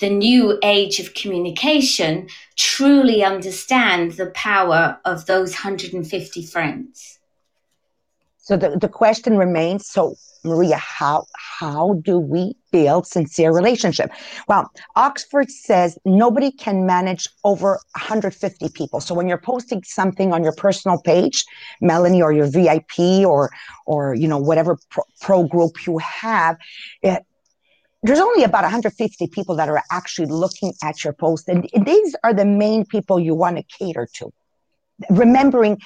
the 0.00 0.10
new 0.10 0.58
age 0.62 1.00
of 1.00 1.14
communication 1.14 2.28
truly 2.56 3.24
understand 3.24 4.12
the 4.12 4.30
power 4.30 4.98
of 5.04 5.26
those 5.26 5.52
150 5.52 6.46
friends. 6.46 7.17
So 8.48 8.56
the, 8.56 8.78
the 8.78 8.88
question 8.88 9.36
remains, 9.36 9.86
so 9.86 10.14
Maria, 10.42 10.78
how 10.78 11.26
how 11.34 12.00
do 12.02 12.18
we 12.18 12.54
build 12.72 13.06
sincere 13.06 13.52
relationship? 13.52 14.10
Well, 14.48 14.70
Oxford 14.96 15.50
says 15.50 15.98
nobody 16.06 16.50
can 16.50 16.86
manage 16.86 17.28
over 17.44 17.72
150 17.96 18.70
people. 18.70 19.00
So 19.02 19.14
when 19.14 19.28
you're 19.28 19.36
posting 19.36 19.82
something 19.84 20.32
on 20.32 20.42
your 20.42 20.54
personal 20.54 20.98
page, 20.98 21.44
Melanie, 21.82 22.22
or 22.22 22.32
your 22.32 22.46
VIP, 22.46 23.26
or 23.26 23.50
or 23.84 24.14
you 24.14 24.26
know 24.26 24.38
whatever 24.38 24.78
pro, 24.88 25.02
pro 25.20 25.42
group 25.44 25.86
you 25.86 25.98
have, 25.98 26.56
it, 27.02 27.26
there's 28.02 28.18
only 28.18 28.44
about 28.44 28.62
150 28.62 29.26
people 29.26 29.56
that 29.56 29.68
are 29.68 29.82
actually 29.90 30.28
looking 30.28 30.72
at 30.82 31.04
your 31.04 31.12
post, 31.12 31.48
and 31.48 31.68
these 31.84 32.16
are 32.24 32.32
the 32.32 32.46
main 32.46 32.86
people 32.86 33.20
you 33.20 33.34
want 33.34 33.58
to 33.58 33.64
cater 33.78 34.08
to 34.14 34.32
remembering 35.10 35.78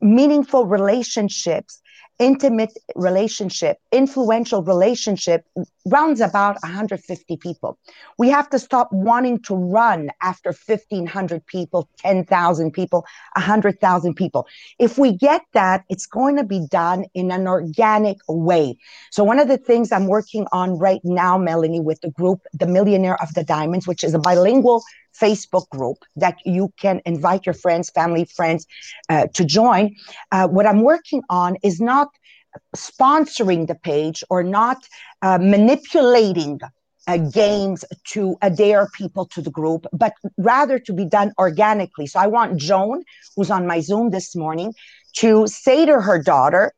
meaningful 0.00 0.64
relationships 0.66 1.80
intimate 2.18 2.72
relationship, 2.94 3.78
influential 3.92 4.62
relationship 4.62 5.44
rounds 5.86 6.20
about 6.20 6.56
150 6.62 7.36
people. 7.36 7.78
We 8.18 8.28
have 8.30 8.48
to 8.50 8.58
stop 8.58 8.88
wanting 8.92 9.40
to 9.42 9.54
run 9.54 10.10
after 10.22 10.52
1,500 10.52 11.46
people, 11.46 11.88
10,000 11.98 12.72
people, 12.72 13.04
100,000 13.34 14.14
people. 14.14 14.46
If 14.78 14.98
we 14.98 15.12
get 15.12 15.42
that, 15.52 15.84
it's 15.88 16.06
going 16.06 16.36
to 16.36 16.44
be 16.44 16.66
done 16.70 17.04
in 17.14 17.30
an 17.30 17.46
organic 17.46 18.18
way. 18.28 18.76
So 19.10 19.22
one 19.22 19.38
of 19.38 19.48
the 19.48 19.58
things 19.58 19.92
I'm 19.92 20.06
working 20.06 20.46
on 20.52 20.78
right 20.78 21.00
now, 21.04 21.36
Melanie, 21.38 21.80
with 21.80 22.00
the 22.00 22.10
group, 22.10 22.40
The 22.54 22.66
Millionaire 22.66 23.20
of 23.22 23.34
the 23.34 23.44
Diamonds, 23.44 23.86
which 23.86 24.02
is 24.02 24.14
a 24.14 24.18
bilingual 24.18 24.82
Facebook 25.20 25.68
group 25.70 25.98
that 26.16 26.36
you 26.44 26.72
can 26.80 27.00
invite 27.04 27.46
your 27.46 27.54
friends, 27.54 27.90
family, 27.90 28.24
friends 28.24 28.66
uh, 29.08 29.26
to 29.34 29.44
join. 29.44 29.94
Uh, 30.32 30.48
what 30.48 30.66
I'm 30.66 30.82
working 30.82 31.22
on 31.30 31.56
is 31.62 31.80
not 31.80 32.08
sponsoring 32.76 33.66
the 33.66 33.74
page 33.74 34.24
or 34.30 34.42
not 34.42 34.78
uh, 35.22 35.38
manipulating 35.38 36.60
uh, 37.06 37.18
games 37.18 37.84
to 38.04 38.36
adhere 38.42 38.88
people 38.94 39.26
to 39.26 39.40
the 39.40 39.50
group, 39.50 39.86
but 39.92 40.14
rather 40.38 40.78
to 40.78 40.92
be 40.92 41.04
done 41.04 41.32
organically. 41.38 42.06
So 42.06 42.18
I 42.18 42.26
want 42.26 42.56
Joan, 42.58 43.04
who's 43.36 43.50
on 43.50 43.66
my 43.66 43.80
Zoom 43.80 44.10
this 44.10 44.34
morning, 44.34 44.74
to 45.18 45.46
say 45.46 45.86
to 45.86 46.00
her 46.00 46.20
daughter, 46.20 46.72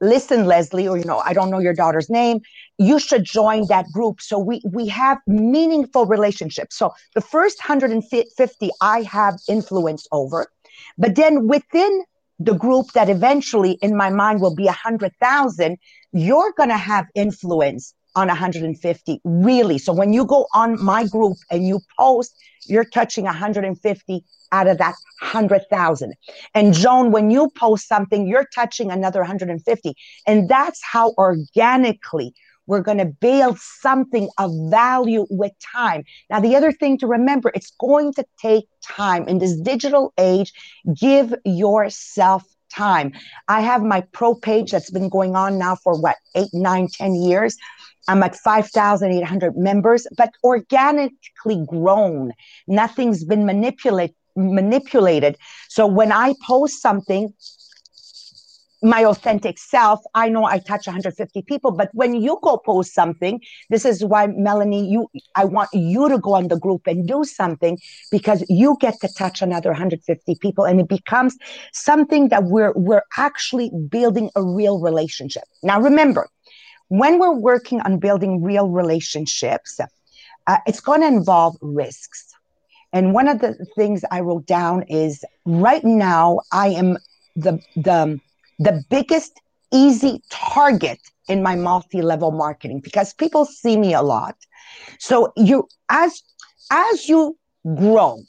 listen, 0.00 0.46
Leslie, 0.46 0.88
or 0.88 0.96
you 0.96 1.04
know, 1.04 1.18
I 1.18 1.32
don't 1.32 1.50
know 1.50 1.58
your 1.58 1.74
daughter's 1.74 2.08
name, 2.08 2.40
you 2.80 2.98
should 2.98 3.24
join 3.24 3.66
that 3.66 3.84
group. 3.92 4.22
So 4.22 4.38
we 4.38 4.62
we 4.64 4.88
have 4.88 5.18
meaningful 5.26 6.06
relationships. 6.06 6.78
So 6.78 6.94
the 7.14 7.20
first 7.20 7.58
150 7.58 8.70
I 8.80 9.02
have 9.02 9.34
influence 9.48 10.06
over, 10.10 10.50
but 10.96 11.14
then 11.14 11.46
within 11.46 12.04
the 12.38 12.54
group 12.54 12.92
that 12.92 13.10
eventually 13.10 13.72
in 13.82 13.94
my 13.94 14.08
mind 14.08 14.40
will 14.40 14.54
be 14.54 14.66
a 14.66 14.72
hundred 14.72 15.12
thousand, 15.20 15.76
you're 16.12 16.54
gonna 16.56 16.78
have 16.78 17.04
influence 17.14 17.94
on 18.16 18.26
150 18.26 19.20
really 19.22 19.78
so 19.78 19.92
when 19.92 20.12
you 20.12 20.24
go 20.24 20.44
on 20.52 20.82
my 20.82 21.06
group 21.06 21.36
and 21.48 21.68
you 21.68 21.78
post 21.96 22.34
you're 22.66 22.84
touching 22.84 23.24
150 23.24 24.24
out 24.50 24.66
of 24.66 24.78
that 24.78 24.94
100,000 25.20 26.14
and 26.56 26.74
Joan 26.74 27.12
when 27.12 27.30
you 27.30 27.50
post 27.56 27.86
something 27.86 28.26
you're 28.26 28.48
touching 28.52 28.90
another 28.90 29.20
150 29.20 29.94
and 30.26 30.48
that's 30.48 30.80
how 30.82 31.14
organically 31.18 32.34
we're 32.70 32.80
going 32.80 32.98
to 32.98 33.04
build 33.04 33.58
something 33.58 34.28
of 34.38 34.52
value 34.70 35.26
with 35.28 35.50
time. 35.58 36.04
Now, 36.30 36.38
the 36.38 36.54
other 36.54 36.70
thing 36.70 36.98
to 36.98 37.06
remember, 37.08 37.50
it's 37.52 37.72
going 37.80 38.14
to 38.14 38.24
take 38.40 38.66
time 38.80 39.26
in 39.26 39.38
this 39.38 39.56
digital 39.56 40.12
age. 40.16 40.52
Give 40.94 41.34
yourself 41.44 42.44
time. 42.72 43.12
I 43.48 43.60
have 43.62 43.82
my 43.82 44.02
pro 44.12 44.36
page 44.36 44.70
that's 44.70 44.92
been 44.92 45.08
going 45.08 45.34
on 45.34 45.58
now 45.58 45.74
for 45.74 46.00
what, 46.00 46.16
eight, 46.36 46.50
nine, 46.52 46.86
ten 46.86 47.16
years. 47.16 47.56
I'm 48.06 48.22
at 48.22 48.36
5,800 48.36 49.56
members, 49.56 50.06
but 50.16 50.30
organically 50.44 51.64
grown. 51.66 52.32
Nothing's 52.68 53.24
been 53.24 53.44
manipulated 53.44 54.14
manipulated. 54.36 55.36
So 55.68 55.86
when 55.88 56.12
I 56.12 56.34
post 56.46 56.80
something, 56.80 57.34
my 58.82 59.04
authentic 59.04 59.58
self, 59.58 60.00
I 60.14 60.28
know 60.28 60.44
I 60.44 60.58
touch 60.58 60.86
150 60.86 61.42
people, 61.42 61.70
but 61.70 61.90
when 61.92 62.14
you 62.14 62.38
go 62.42 62.56
post 62.56 62.94
something, 62.94 63.40
this 63.68 63.84
is 63.84 64.04
why 64.04 64.26
Melanie, 64.26 64.88
you 64.90 65.08
I 65.36 65.44
want 65.44 65.68
you 65.72 66.08
to 66.08 66.18
go 66.18 66.34
on 66.34 66.48
the 66.48 66.58
group 66.58 66.86
and 66.86 67.06
do 67.06 67.24
something 67.24 67.78
because 68.10 68.44
you 68.48 68.76
get 68.80 69.00
to 69.00 69.08
touch 69.18 69.42
another 69.42 69.70
150 69.70 70.34
people 70.40 70.64
and 70.64 70.80
it 70.80 70.88
becomes 70.88 71.36
something 71.72 72.28
that 72.28 72.44
we're 72.44 72.72
we're 72.74 73.04
actually 73.18 73.70
building 73.88 74.30
a 74.34 74.42
real 74.42 74.80
relationship. 74.80 75.44
Now 75.62 75.80
remember, 75.80 76.28
when 76.88 77.18
we're 77.18 77.36
working 77.36 77.80
on 77.82 77.98
building 77.98 78.42
real 78.42 78.68
relationships, 78.68 79.78
uh, 80.46 80.58
it's 80.66 80.80
going 80.80 81.02
to 81.02 81.06
involve 81.06 81.56
risks. 81.60 82.34
And 82.92 83.12
one 83.12 83.28
of 83.28 83.40
the 83.40 83.54
things 83.76 84.04
I 84.10 84.20
wrote 84.20 84.46
down 84.46 84.82
is 84.84 85.24
right 85.44 85.84
now 85.84 86.40
I 86.50 86.68
am 86.68 86.96
the 87.36 87.60
the 87.76 88.20
the 88.60 88.84
biggest 88.90 89.40
easy 89.72 90.22
target 90.30 91.00
in 91.28 91.42
my 91.42 91.56
multi-level 91.56 92.30
marketing 92.30 92.80
because 92.80 93.14
people 93.14 93.44
see 93.46 93.76
me 93.76 93.94
a 93.94 94.02
lot. 94.02 94.36
So 94.98 95.32
you 95.36 95.66
as 95.88 96.22
as 96.70 97.08
you 97.08 97.36
grow 97.74 98.22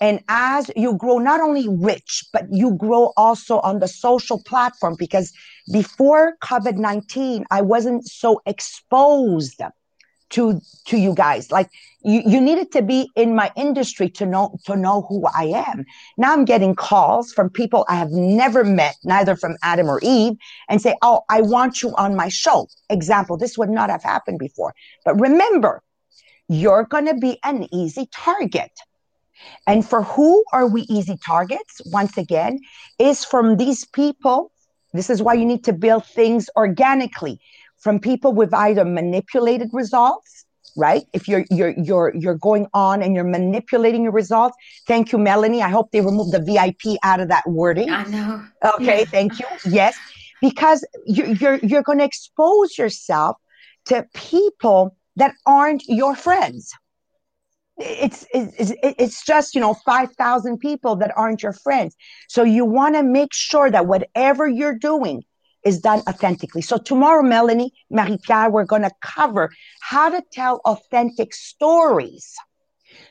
and 0.00 0.22
as 0.28 0.70
you 0.76 0.94
grow 0.96 1.18
not 1.18 1.40
only 1.40 1.66
rich 1.68 2.24
but 2.32 2.44
you 2.50 2.74
grow 2.74 3.12
also 3.16 3.60
on 3.60 3.80
the 3.80 3.88
social 3.88 4.42
platform 4.44 4.96
because 4.98 5.32
before 5.72 6.36
covid-19 6.42 7.44
i 7.50 7.60
wasn't 7.60 8.06
so 8.06 8.40
exposed 8.46 9.60
to 10.30 10.60
to 10.86 10.96
you 10.96 11.14
guys. 11.14 11.50
Like 11.50 11.70
you, 12.02 12.22
you 12.24 12.40
needed 12.40 12.70
to 12.72 12.82
be 12.82 13.10
in 13.16 13.34
my 13.34 13.50
industry 13.56 14.08
to 14.10 14.26
know 14.26 14.56
to 14.64 14.76
know 14.76 15.06
who 15.08 15.26
i 15.34 15.44
am. 15.44 15.84
Now 16.16 16.32
i'm 16.32 16.44
getting 16.44 16.74
calls 16.74 17.32
from 17.32 17.50
people 17.50 17.84
i 17.88 17.96
have 17.96 18.10
never 18.10 18.64
met 18.64 18.96
neither 19.04 19.36
from 19.36 19.56
adam 19.62 19.88
or 19.88 20.00
eve 20.02 20.34
and 20.68 20.80
say 20.80 20.94
oh 21.02 21.22
i 21.28 21.40
want 21.40 21.82
you 21.82 21.94
on 21.96 22.14
my 22.14 22.28
show. 22.28 22.68
Example 22.90 23.36
this 23.36 23.58
would 23.58 23.70
not 23.70 23.90
have 23.90 24.02
happened 24.02 24.38
before. 24.38 24.74
But 25.04 25.20
remember 25.20 25.82
you're 26.48 26.84
going 26.84 27.06
to 27.06 27.14
be 27.14 27.38
an 27.44 27.68
easy 27.72 28.08
target. 28.12 28.72
And 29.66 29.86
for 29.86 30.02
who 30.02 30.44
are 30.52 30.66
we 30.66 30.82
easy 30.82 31.18
targets? 31.24 31.80
Once 31.86 32.16
again, 32.16 32.58
is 32.98 33.24
from 33.24 33.56
these 33.56 33.84
people. 33.84 34.50
This 34.94 35.10
is 35.10 35.22
why 35.22 35.34
you 35.34 35.44
need 35.44 35.62
to 35.64 35.72
build 35.72 36.06
things 36.06 36.48
organically 36.56 37.38
from 37.80 37.98
people 37.98 38.32
with 38.32 38.52
either 38.52 38.84
manipulated 38.84 39.70
results, 39.72 40.44
right? 40.76 41.04
If 41.12 41.28
you're 41.28 41.44
you're 41.50 41.74
you're 41.76 42.12
you're 42.14 42.36
going 42.36 42.66
on 42.74 43.02
and 43.02 43.14
you're 43.14 43.24
manipulating 43.24 44.02
your 44.04 44.12
results. 44.12 44.56
Thank 44.86 45.12
you, 45.12 45.18
Melanie. 45.18 45.62
I 45.62 45.68
hope 45.68 45.90
they 45.92 46.00
remove 46.00 46.30
the 46.30 46.42
VIP 46.42 46.98
out 47.02 47.20
of 47.20 47.28
that 47.28 47.48
wording. 47.48 47.90
I 47.90 48.04
know. 48.04 48.44
Okay, 48.74 49.04
thank 49.04 49.38
you. 49.38 49.46
Yes, 49.64 49.96
because 50.40 50.86
you're 51.06 51.28
you're 51.28 51.56
you're 51.56 51.82
going 51.82 51.98
to 51.98 52.04
expose 52.04 52.76
yourself 52.76 53.36
to 53.86 54.06
people 54.14 54.96
that 55.16 55.34
aren't 55.46 55.84
your 55.88 56.14
friends 56.14 56.72
it's, 57.78 58.26
it's 58.32 58.72
it's 58.82 59.24
just 59.24 59.54
you 59.54 59.60
know 59.60 59.74
5000 59.74 60.58
people 60.58 60.96
that 60.96 61.12
aren't 61.16 61.42
your 61.42 61.52
friends 61.52 61.96
so 62.28 62.42
you 62.42 62.64
want 62.64 62.94
to 62.96 63.02
make 63.02 63.32
sure 63.32 63.70
that 63.70 63.86
whatever 63.86 64.48
you're 64.48 64.76
doing 64.76 65.22
is 65.64 65.80
done 65.80 66.00
authentically. 66.08 66.62
So 66.62 66.78
tomorrow 66.78 67.22
melanie 67.22 67.72
marie-pierre 67.90 68.50
we're 68.50 68.64
going 68.64 68.82
to 68.82 68.90
cover 69.00 69.50
how 69.80 70.08
to 70.08 70.22
tell 70.32 70.60
authentic 70.64 71.34
stories 71.34 72.34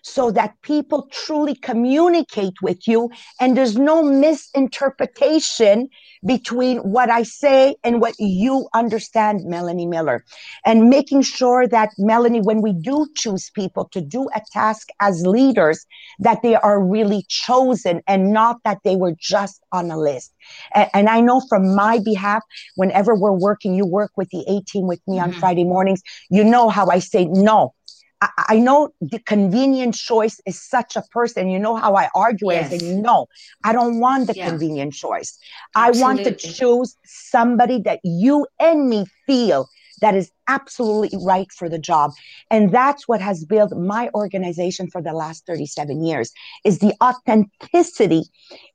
so 0.02 0.32
that 0.32 0.54
people 0.62 1.08
truly 1.12 1.56
communicate 1.56 2.62
with 2.62 2.88
you 2.88 3.10
and 3.40 3.56
there's 3.56 3.78
no 3.78 4.04
misinterpretation 4.04 5.90
between 6.26 6.78
what 6.80 7.10
I 7.10 7.24
say 7.24 7.76
and 7.84 8.02
what 8.02 8.16
you 8.18 8.68
understand, 8.74 9.46
Melanie 9.46 9.86
Miller. 9.86 10.24
And 10.66 10.90
making 10.90 11.22
sure 11.22 11.68
that, 11.68 11.90
Melanie, 11.98 12.42
when 12.42 12.62
we 12.62 12.74
do 12.74 13.08
choose 13.16 13.50
people 13.52 13.88
to 13.92 14.02
do 14.02 14.28
a 14.36 14.42
task 14.52 14.88
as 15.00 15.26
leaders, 15.26 15.86
that 16.20 16.42
they 16.42 16.56
are 16.56 16.84
really 16.84 17.26
chosen 17.28 18.02
and 18.08 18.32
not 18.34 18.58
that 18.64 18.80
they 18.84 18.96
were 18.96 19.14
just 19.20 19.62
on 19.72 19.92
a 19.92 19.98
list. 19.98 20.34
And, 20.74 20.90
and 20.94 21.10
I 21.10 21.22
know 21.22 21.42
from 21.48 21.76
my 21.76 22.00
behalf, 22.00 22.44
whenever 22.76 23.16
we're 23.16 23.32
working, 23.32 23.76
you 23.76 23.86
work 23.86 24.12
with 24.18 24.30
the 24.30 24.44
A 24.48 24.62
team 24.62 24.88
with 24.88 25.02
me 25.08 25.18
mm-hmm. 25.18 25.26
on 25.26 25.32
Friday 25.34 25.64
mornings, 25.64 26.02
you 26.30 26.44
know 26.44 26.70
how 26.70 26.88
I 26.88 27.00
say, 27.00 27.26
no, 27.26 27.74
I, 28.22 28.30
I 28.50 28.60
know 28.60 28.90
the 29.02 29.20
convenient 29.20 29.96
choice 29.96 30.42
is 30.46 30.62
such 30.62 30.96
a 30.96 31.04
person. 31.12 31.50
You 31.50 31.60
know 31.60 31.76
how 31.76 31.96
I 31.96 32.10
argue 32.16 32.52
yes. 32.52 32.72
it. 32.72 32.82
And 32.82 33.02
no, 33.02 33.28
I 33.64 33.74
don't 33.74 34.00
want 34.00 34.28
the 34.28 34.36
yeah. 34.36 34.50
convenient 34.50 34.94
choice. 34.94 35.38
Absolutely. 35.76 36.02
I 36.02 36.06
want 36.06 36.24
to 36.26 36.36
choose 36.36 36.96
somebody 37.06 37.82
that 37.82 38.00
you 38.04 38.48
and 38.60 38.90
me 38.90 39.06
feel 39.26 39.68
that 40.02 40.16
is 40.16 40.32
absolutely 40.48 41.18
right 41.24 41.52
for 41.52 41.68
the 41.70 41.80
job 41.80 42.12
and 42.52 42.72
that's 42.72 43.08
what 43.08 43.20
has 43.20 43.44
built 43.46 43.76
my 43.76 44.10
organization 44.14 44.90
for 44.90 45.02
the 45.02 45.12
last 45.12 45.46
37 45.46 46.04
years 46.04 46.32
is 46.64 46.80
the 46.80 46.94
authenticity 47.02 48.24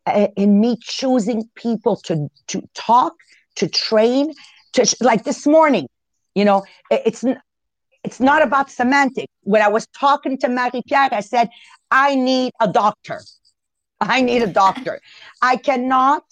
uh, 0.06 0.28
in 0.36 0.60
me 0.60 0.76
choosing 0.82 1.48
people 1.54 1.96
to 1.96 2.28
to 2.48 2.62
talk 2.74 3.14
to 3.54 3.68
train 3.68 4.34
to 4.72 4.96
like 5.00 5.24
this 5.24 5.46
morning 5.46 5.86
you 6.34 6.44
know 6.44 6.64
it's 6.90 7.24
it's 8.04 8.20
not 8.20 8.42
about 8.42 8.70
semantics. 8.70 9.32
When 9.42 9.62
I 9.62 9.68
was 9.68 9.86
talking 9.98 10.38
to 10.38 10.48
Marie 10.48 10.82
Pierre, 10.86 11.08
I 11.12 11.20
said, 11.20 11.48
I 11.90 12.14
need 12.14 12.52
a 12.60 12.68
doctor. 12.68 13.20
I 14.00 14.20
need 14.22 14.42
a 14.42 14.46
doctor. 14.46 15.00
I 15.42 15.56
cannot 15.56 16.24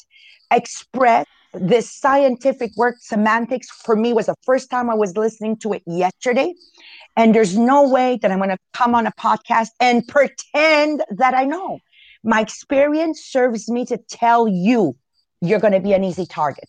express 0.50 1.26
this 1.54 1.90
scientific 1.90 2.72
work. 2.76 2.96
Semantics 3.00 3.68
for 3.70 3.96
me 3.96 4.12
was 4.12 4.26
the 4.26 4.34
first 4.42 4.70
time 4.70 4.90
I 4.90 4.94
was 4.94 5.16
listening 5.16 5.56
to 5.58 5.72
it 5.72 5.82
yesterday. 5.86 6.54
And 7.16 7.34
there's 7.34 7.56
no 7.56 7.88
way 7.88 8.18
that 8.22 8.30
I'm 8.30 8.38
going 8.38 8.50
to 8.50 8.58
come 8.72 8.94
on 8.94 9.06
a 9.06 9.12
podcast 9.12 9.68
and 9.80 10.06
pretend 10.06 11.02
that 11.10 11.34
I 11.34 11.44
know. 11.44 11.78
My 12.22 12.40
experience 12.40 13.20
serves 13.24 13.68
me 13.68 13.84
to 13.86 13.98
tell 14.08 14.46
you 14.46 14.96
you're 15.40 15.60
going 15.60 15.72
to 15.72 15.80
be 15.80 15.92
an 15.92 16.04
easy 16.04 16.26
target. 16.26 16.68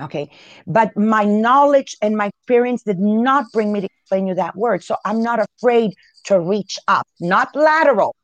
Okay. 0.00 0.30
But 0.66 0.96
my 0.96 1.24
knowledge 1.24 1.96
and 2.00 2.16
my 2.16 2.26
experience 2.26 2.82
did 2.82 2.98
not 2.98 3.46
bring 3.52 3.72
me 3.72 3.80
to 3.80 3.86
explain 3.86 4.26
you 4.26 4.34
that 4.34 4.56
word. 4.56 4.84
So 4.84 4.96
I'm 5.04 5.22
not 5.22 5.40
afraid 5.40 5.94
to 6.24 6.38
reach 6.38 6.78
up, 6.88 7.06
not 7.20 7.54
lateral, 7.56 8.14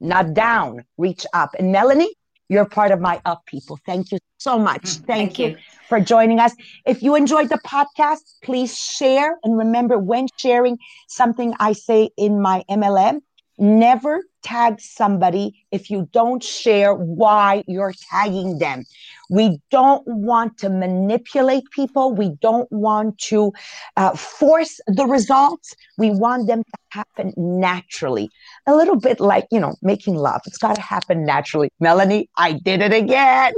not 0.00 0.34
down, 0.34 0.84
reach 0.96 1.26
up. 1.34 1.50
And 1.58 1.72
Melanie, 1.72 2.14
you're 2.48 2.64
part 2.64 2.90
of 2.90 3.00
my 3.00 3.20
up 3.24 3.44
people. 3.46 3.78
Thank 3.86 4.12
you 4.12 4.18
so 4.38 4.58
much. 4.58 4.82
Mm, 4.82 5.06
thank, 5.06 5.06
Thank 5.06 5.38
you, 5.38 5.48
you 5.48 5.56
for 5.88 6.00
joining 6.00 6.38
us. 6.38 6.54
If 6.86 7.02
you 7.02 7.14
enjoyed 7.16 7.48
the 7.48 7.58
podcast, 7.66 8.20
please 8.42 8.76
share. 8.78 9.38
And 9.42 9.56
remember, 9.56 9.98
when 9.98 10.26
sharing 10.36 10.78
something 11.08 11.54
I 11.58 11.72
say 11.72 12.10
in 12.16 12.40
my 12.40 12.64
MLM, 12.70 13.20
never 13.58 14.22
tag 14.42 14.80
somebody 14.80 15.64
if 15.70 15.90
you 15.90 16.08
don't 16.12 16.42
share 16.42 16.94
why 16.94 17.64
you're 17.66 17.94
tagging 18.10 18.58
them. 18.58 18.84
We 19.34 19.58
don't 19.72 20.06
want 20.06 20.58
to 20.58 20.70
manipulate 20.70 21.64
people. 21.72 22.14
We 22.14 22.36
don't 22.40 22.70
want 22.70 23.18
to 23.30 23.52
uh, 23.96 24.14
force 24.14 24.78
the 24.86 25.06
results. 25.06 25.74
We 25.98 26.10
want 26.10 26.46
them 26.46 26.62
to 26.62 26.78
happen 26.92 27.34
naturally. 27.36 28.30
A 28.68 28.74
little 28.76 28.94
bit 28.94 29.18
like, 29.18 29.46
you 29.50 29.58
know, 29.58 29.74
making 29.82 30.14
love. 30.14 30.42
It's 30.46 30.58
got 30.58 30.76
to 30.76 30.80
happen 30.80 31.24
naturally. 31.24 31.68
Melanie, 31.80 32.30
I 32.36 32.52
did 32.52 32.80
it 32.80 32.92
again. 32.92 33.54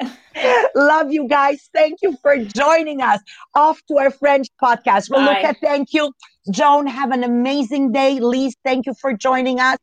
Love 0.74 1.12
you 1.12 1.28
guys. 1.28 1.68
Thank 1.74 1.98
you 2.00 2.16
for 2.22 2.38
joining 2.38 3.02
us. 3.02 3.20
Off 3.54 3.82
to 3.88 3.98
our 3.98 4.10
French 4.10 4.48
podcast. 4.62 5.10
Raluca, 5.10 5.54
thank 5.60 5.92
you. 5.92 6.10
Joan, 6.50 6.86
have 6.86 7.10
an 7.10 7.22
amazing 7.22 7.92
day. 7.92 8.18
Lise, 8.18 8.54
thank 8.64 8.86
you 8.86 8.94
for 8.94 9.12
joining 9.12 9.60
us. 9.60 9.76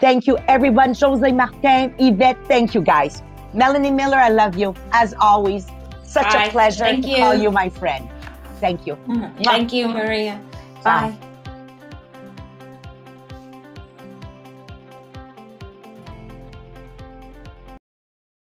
Thank 0.00 0.26
you, 0.26 0.36
everyone. 0.48 0.94
Jose 0.94 1.30
Martin, 1.30 1.94
Yvette, 1.98 2.44
thank 2.48 2.74
you, 2.74 2.80
guys. 2.80 3.22
Melanie 3.54 3.90
Miller, 3.90 4.16
I 4.16 4.28
love 4.28 4.56
you. 4.58 4.74
As 4.92 5.14
always, 5.20 5.66
such 6.02 6.32
Bye. 6.32 6.44
a 6.44 6.50
pleasure 6.50 6.84
Thank 6.84 7.04
to 7.04 7.10
you. 7.10 7.16
call 7.16 7.34
you 7.34 7.50
my 7.50 7.68
friend. 7.68 8.08
Thank 8.60 8.86
you. 8.86 8.96
Mm-hmm. 8.96 9.42
Thank 9.42 9.72
you, 9.72 9.88
Maria. 9.88 10.40
Bye. 10.82 11.10
Bye. 11.10 11.28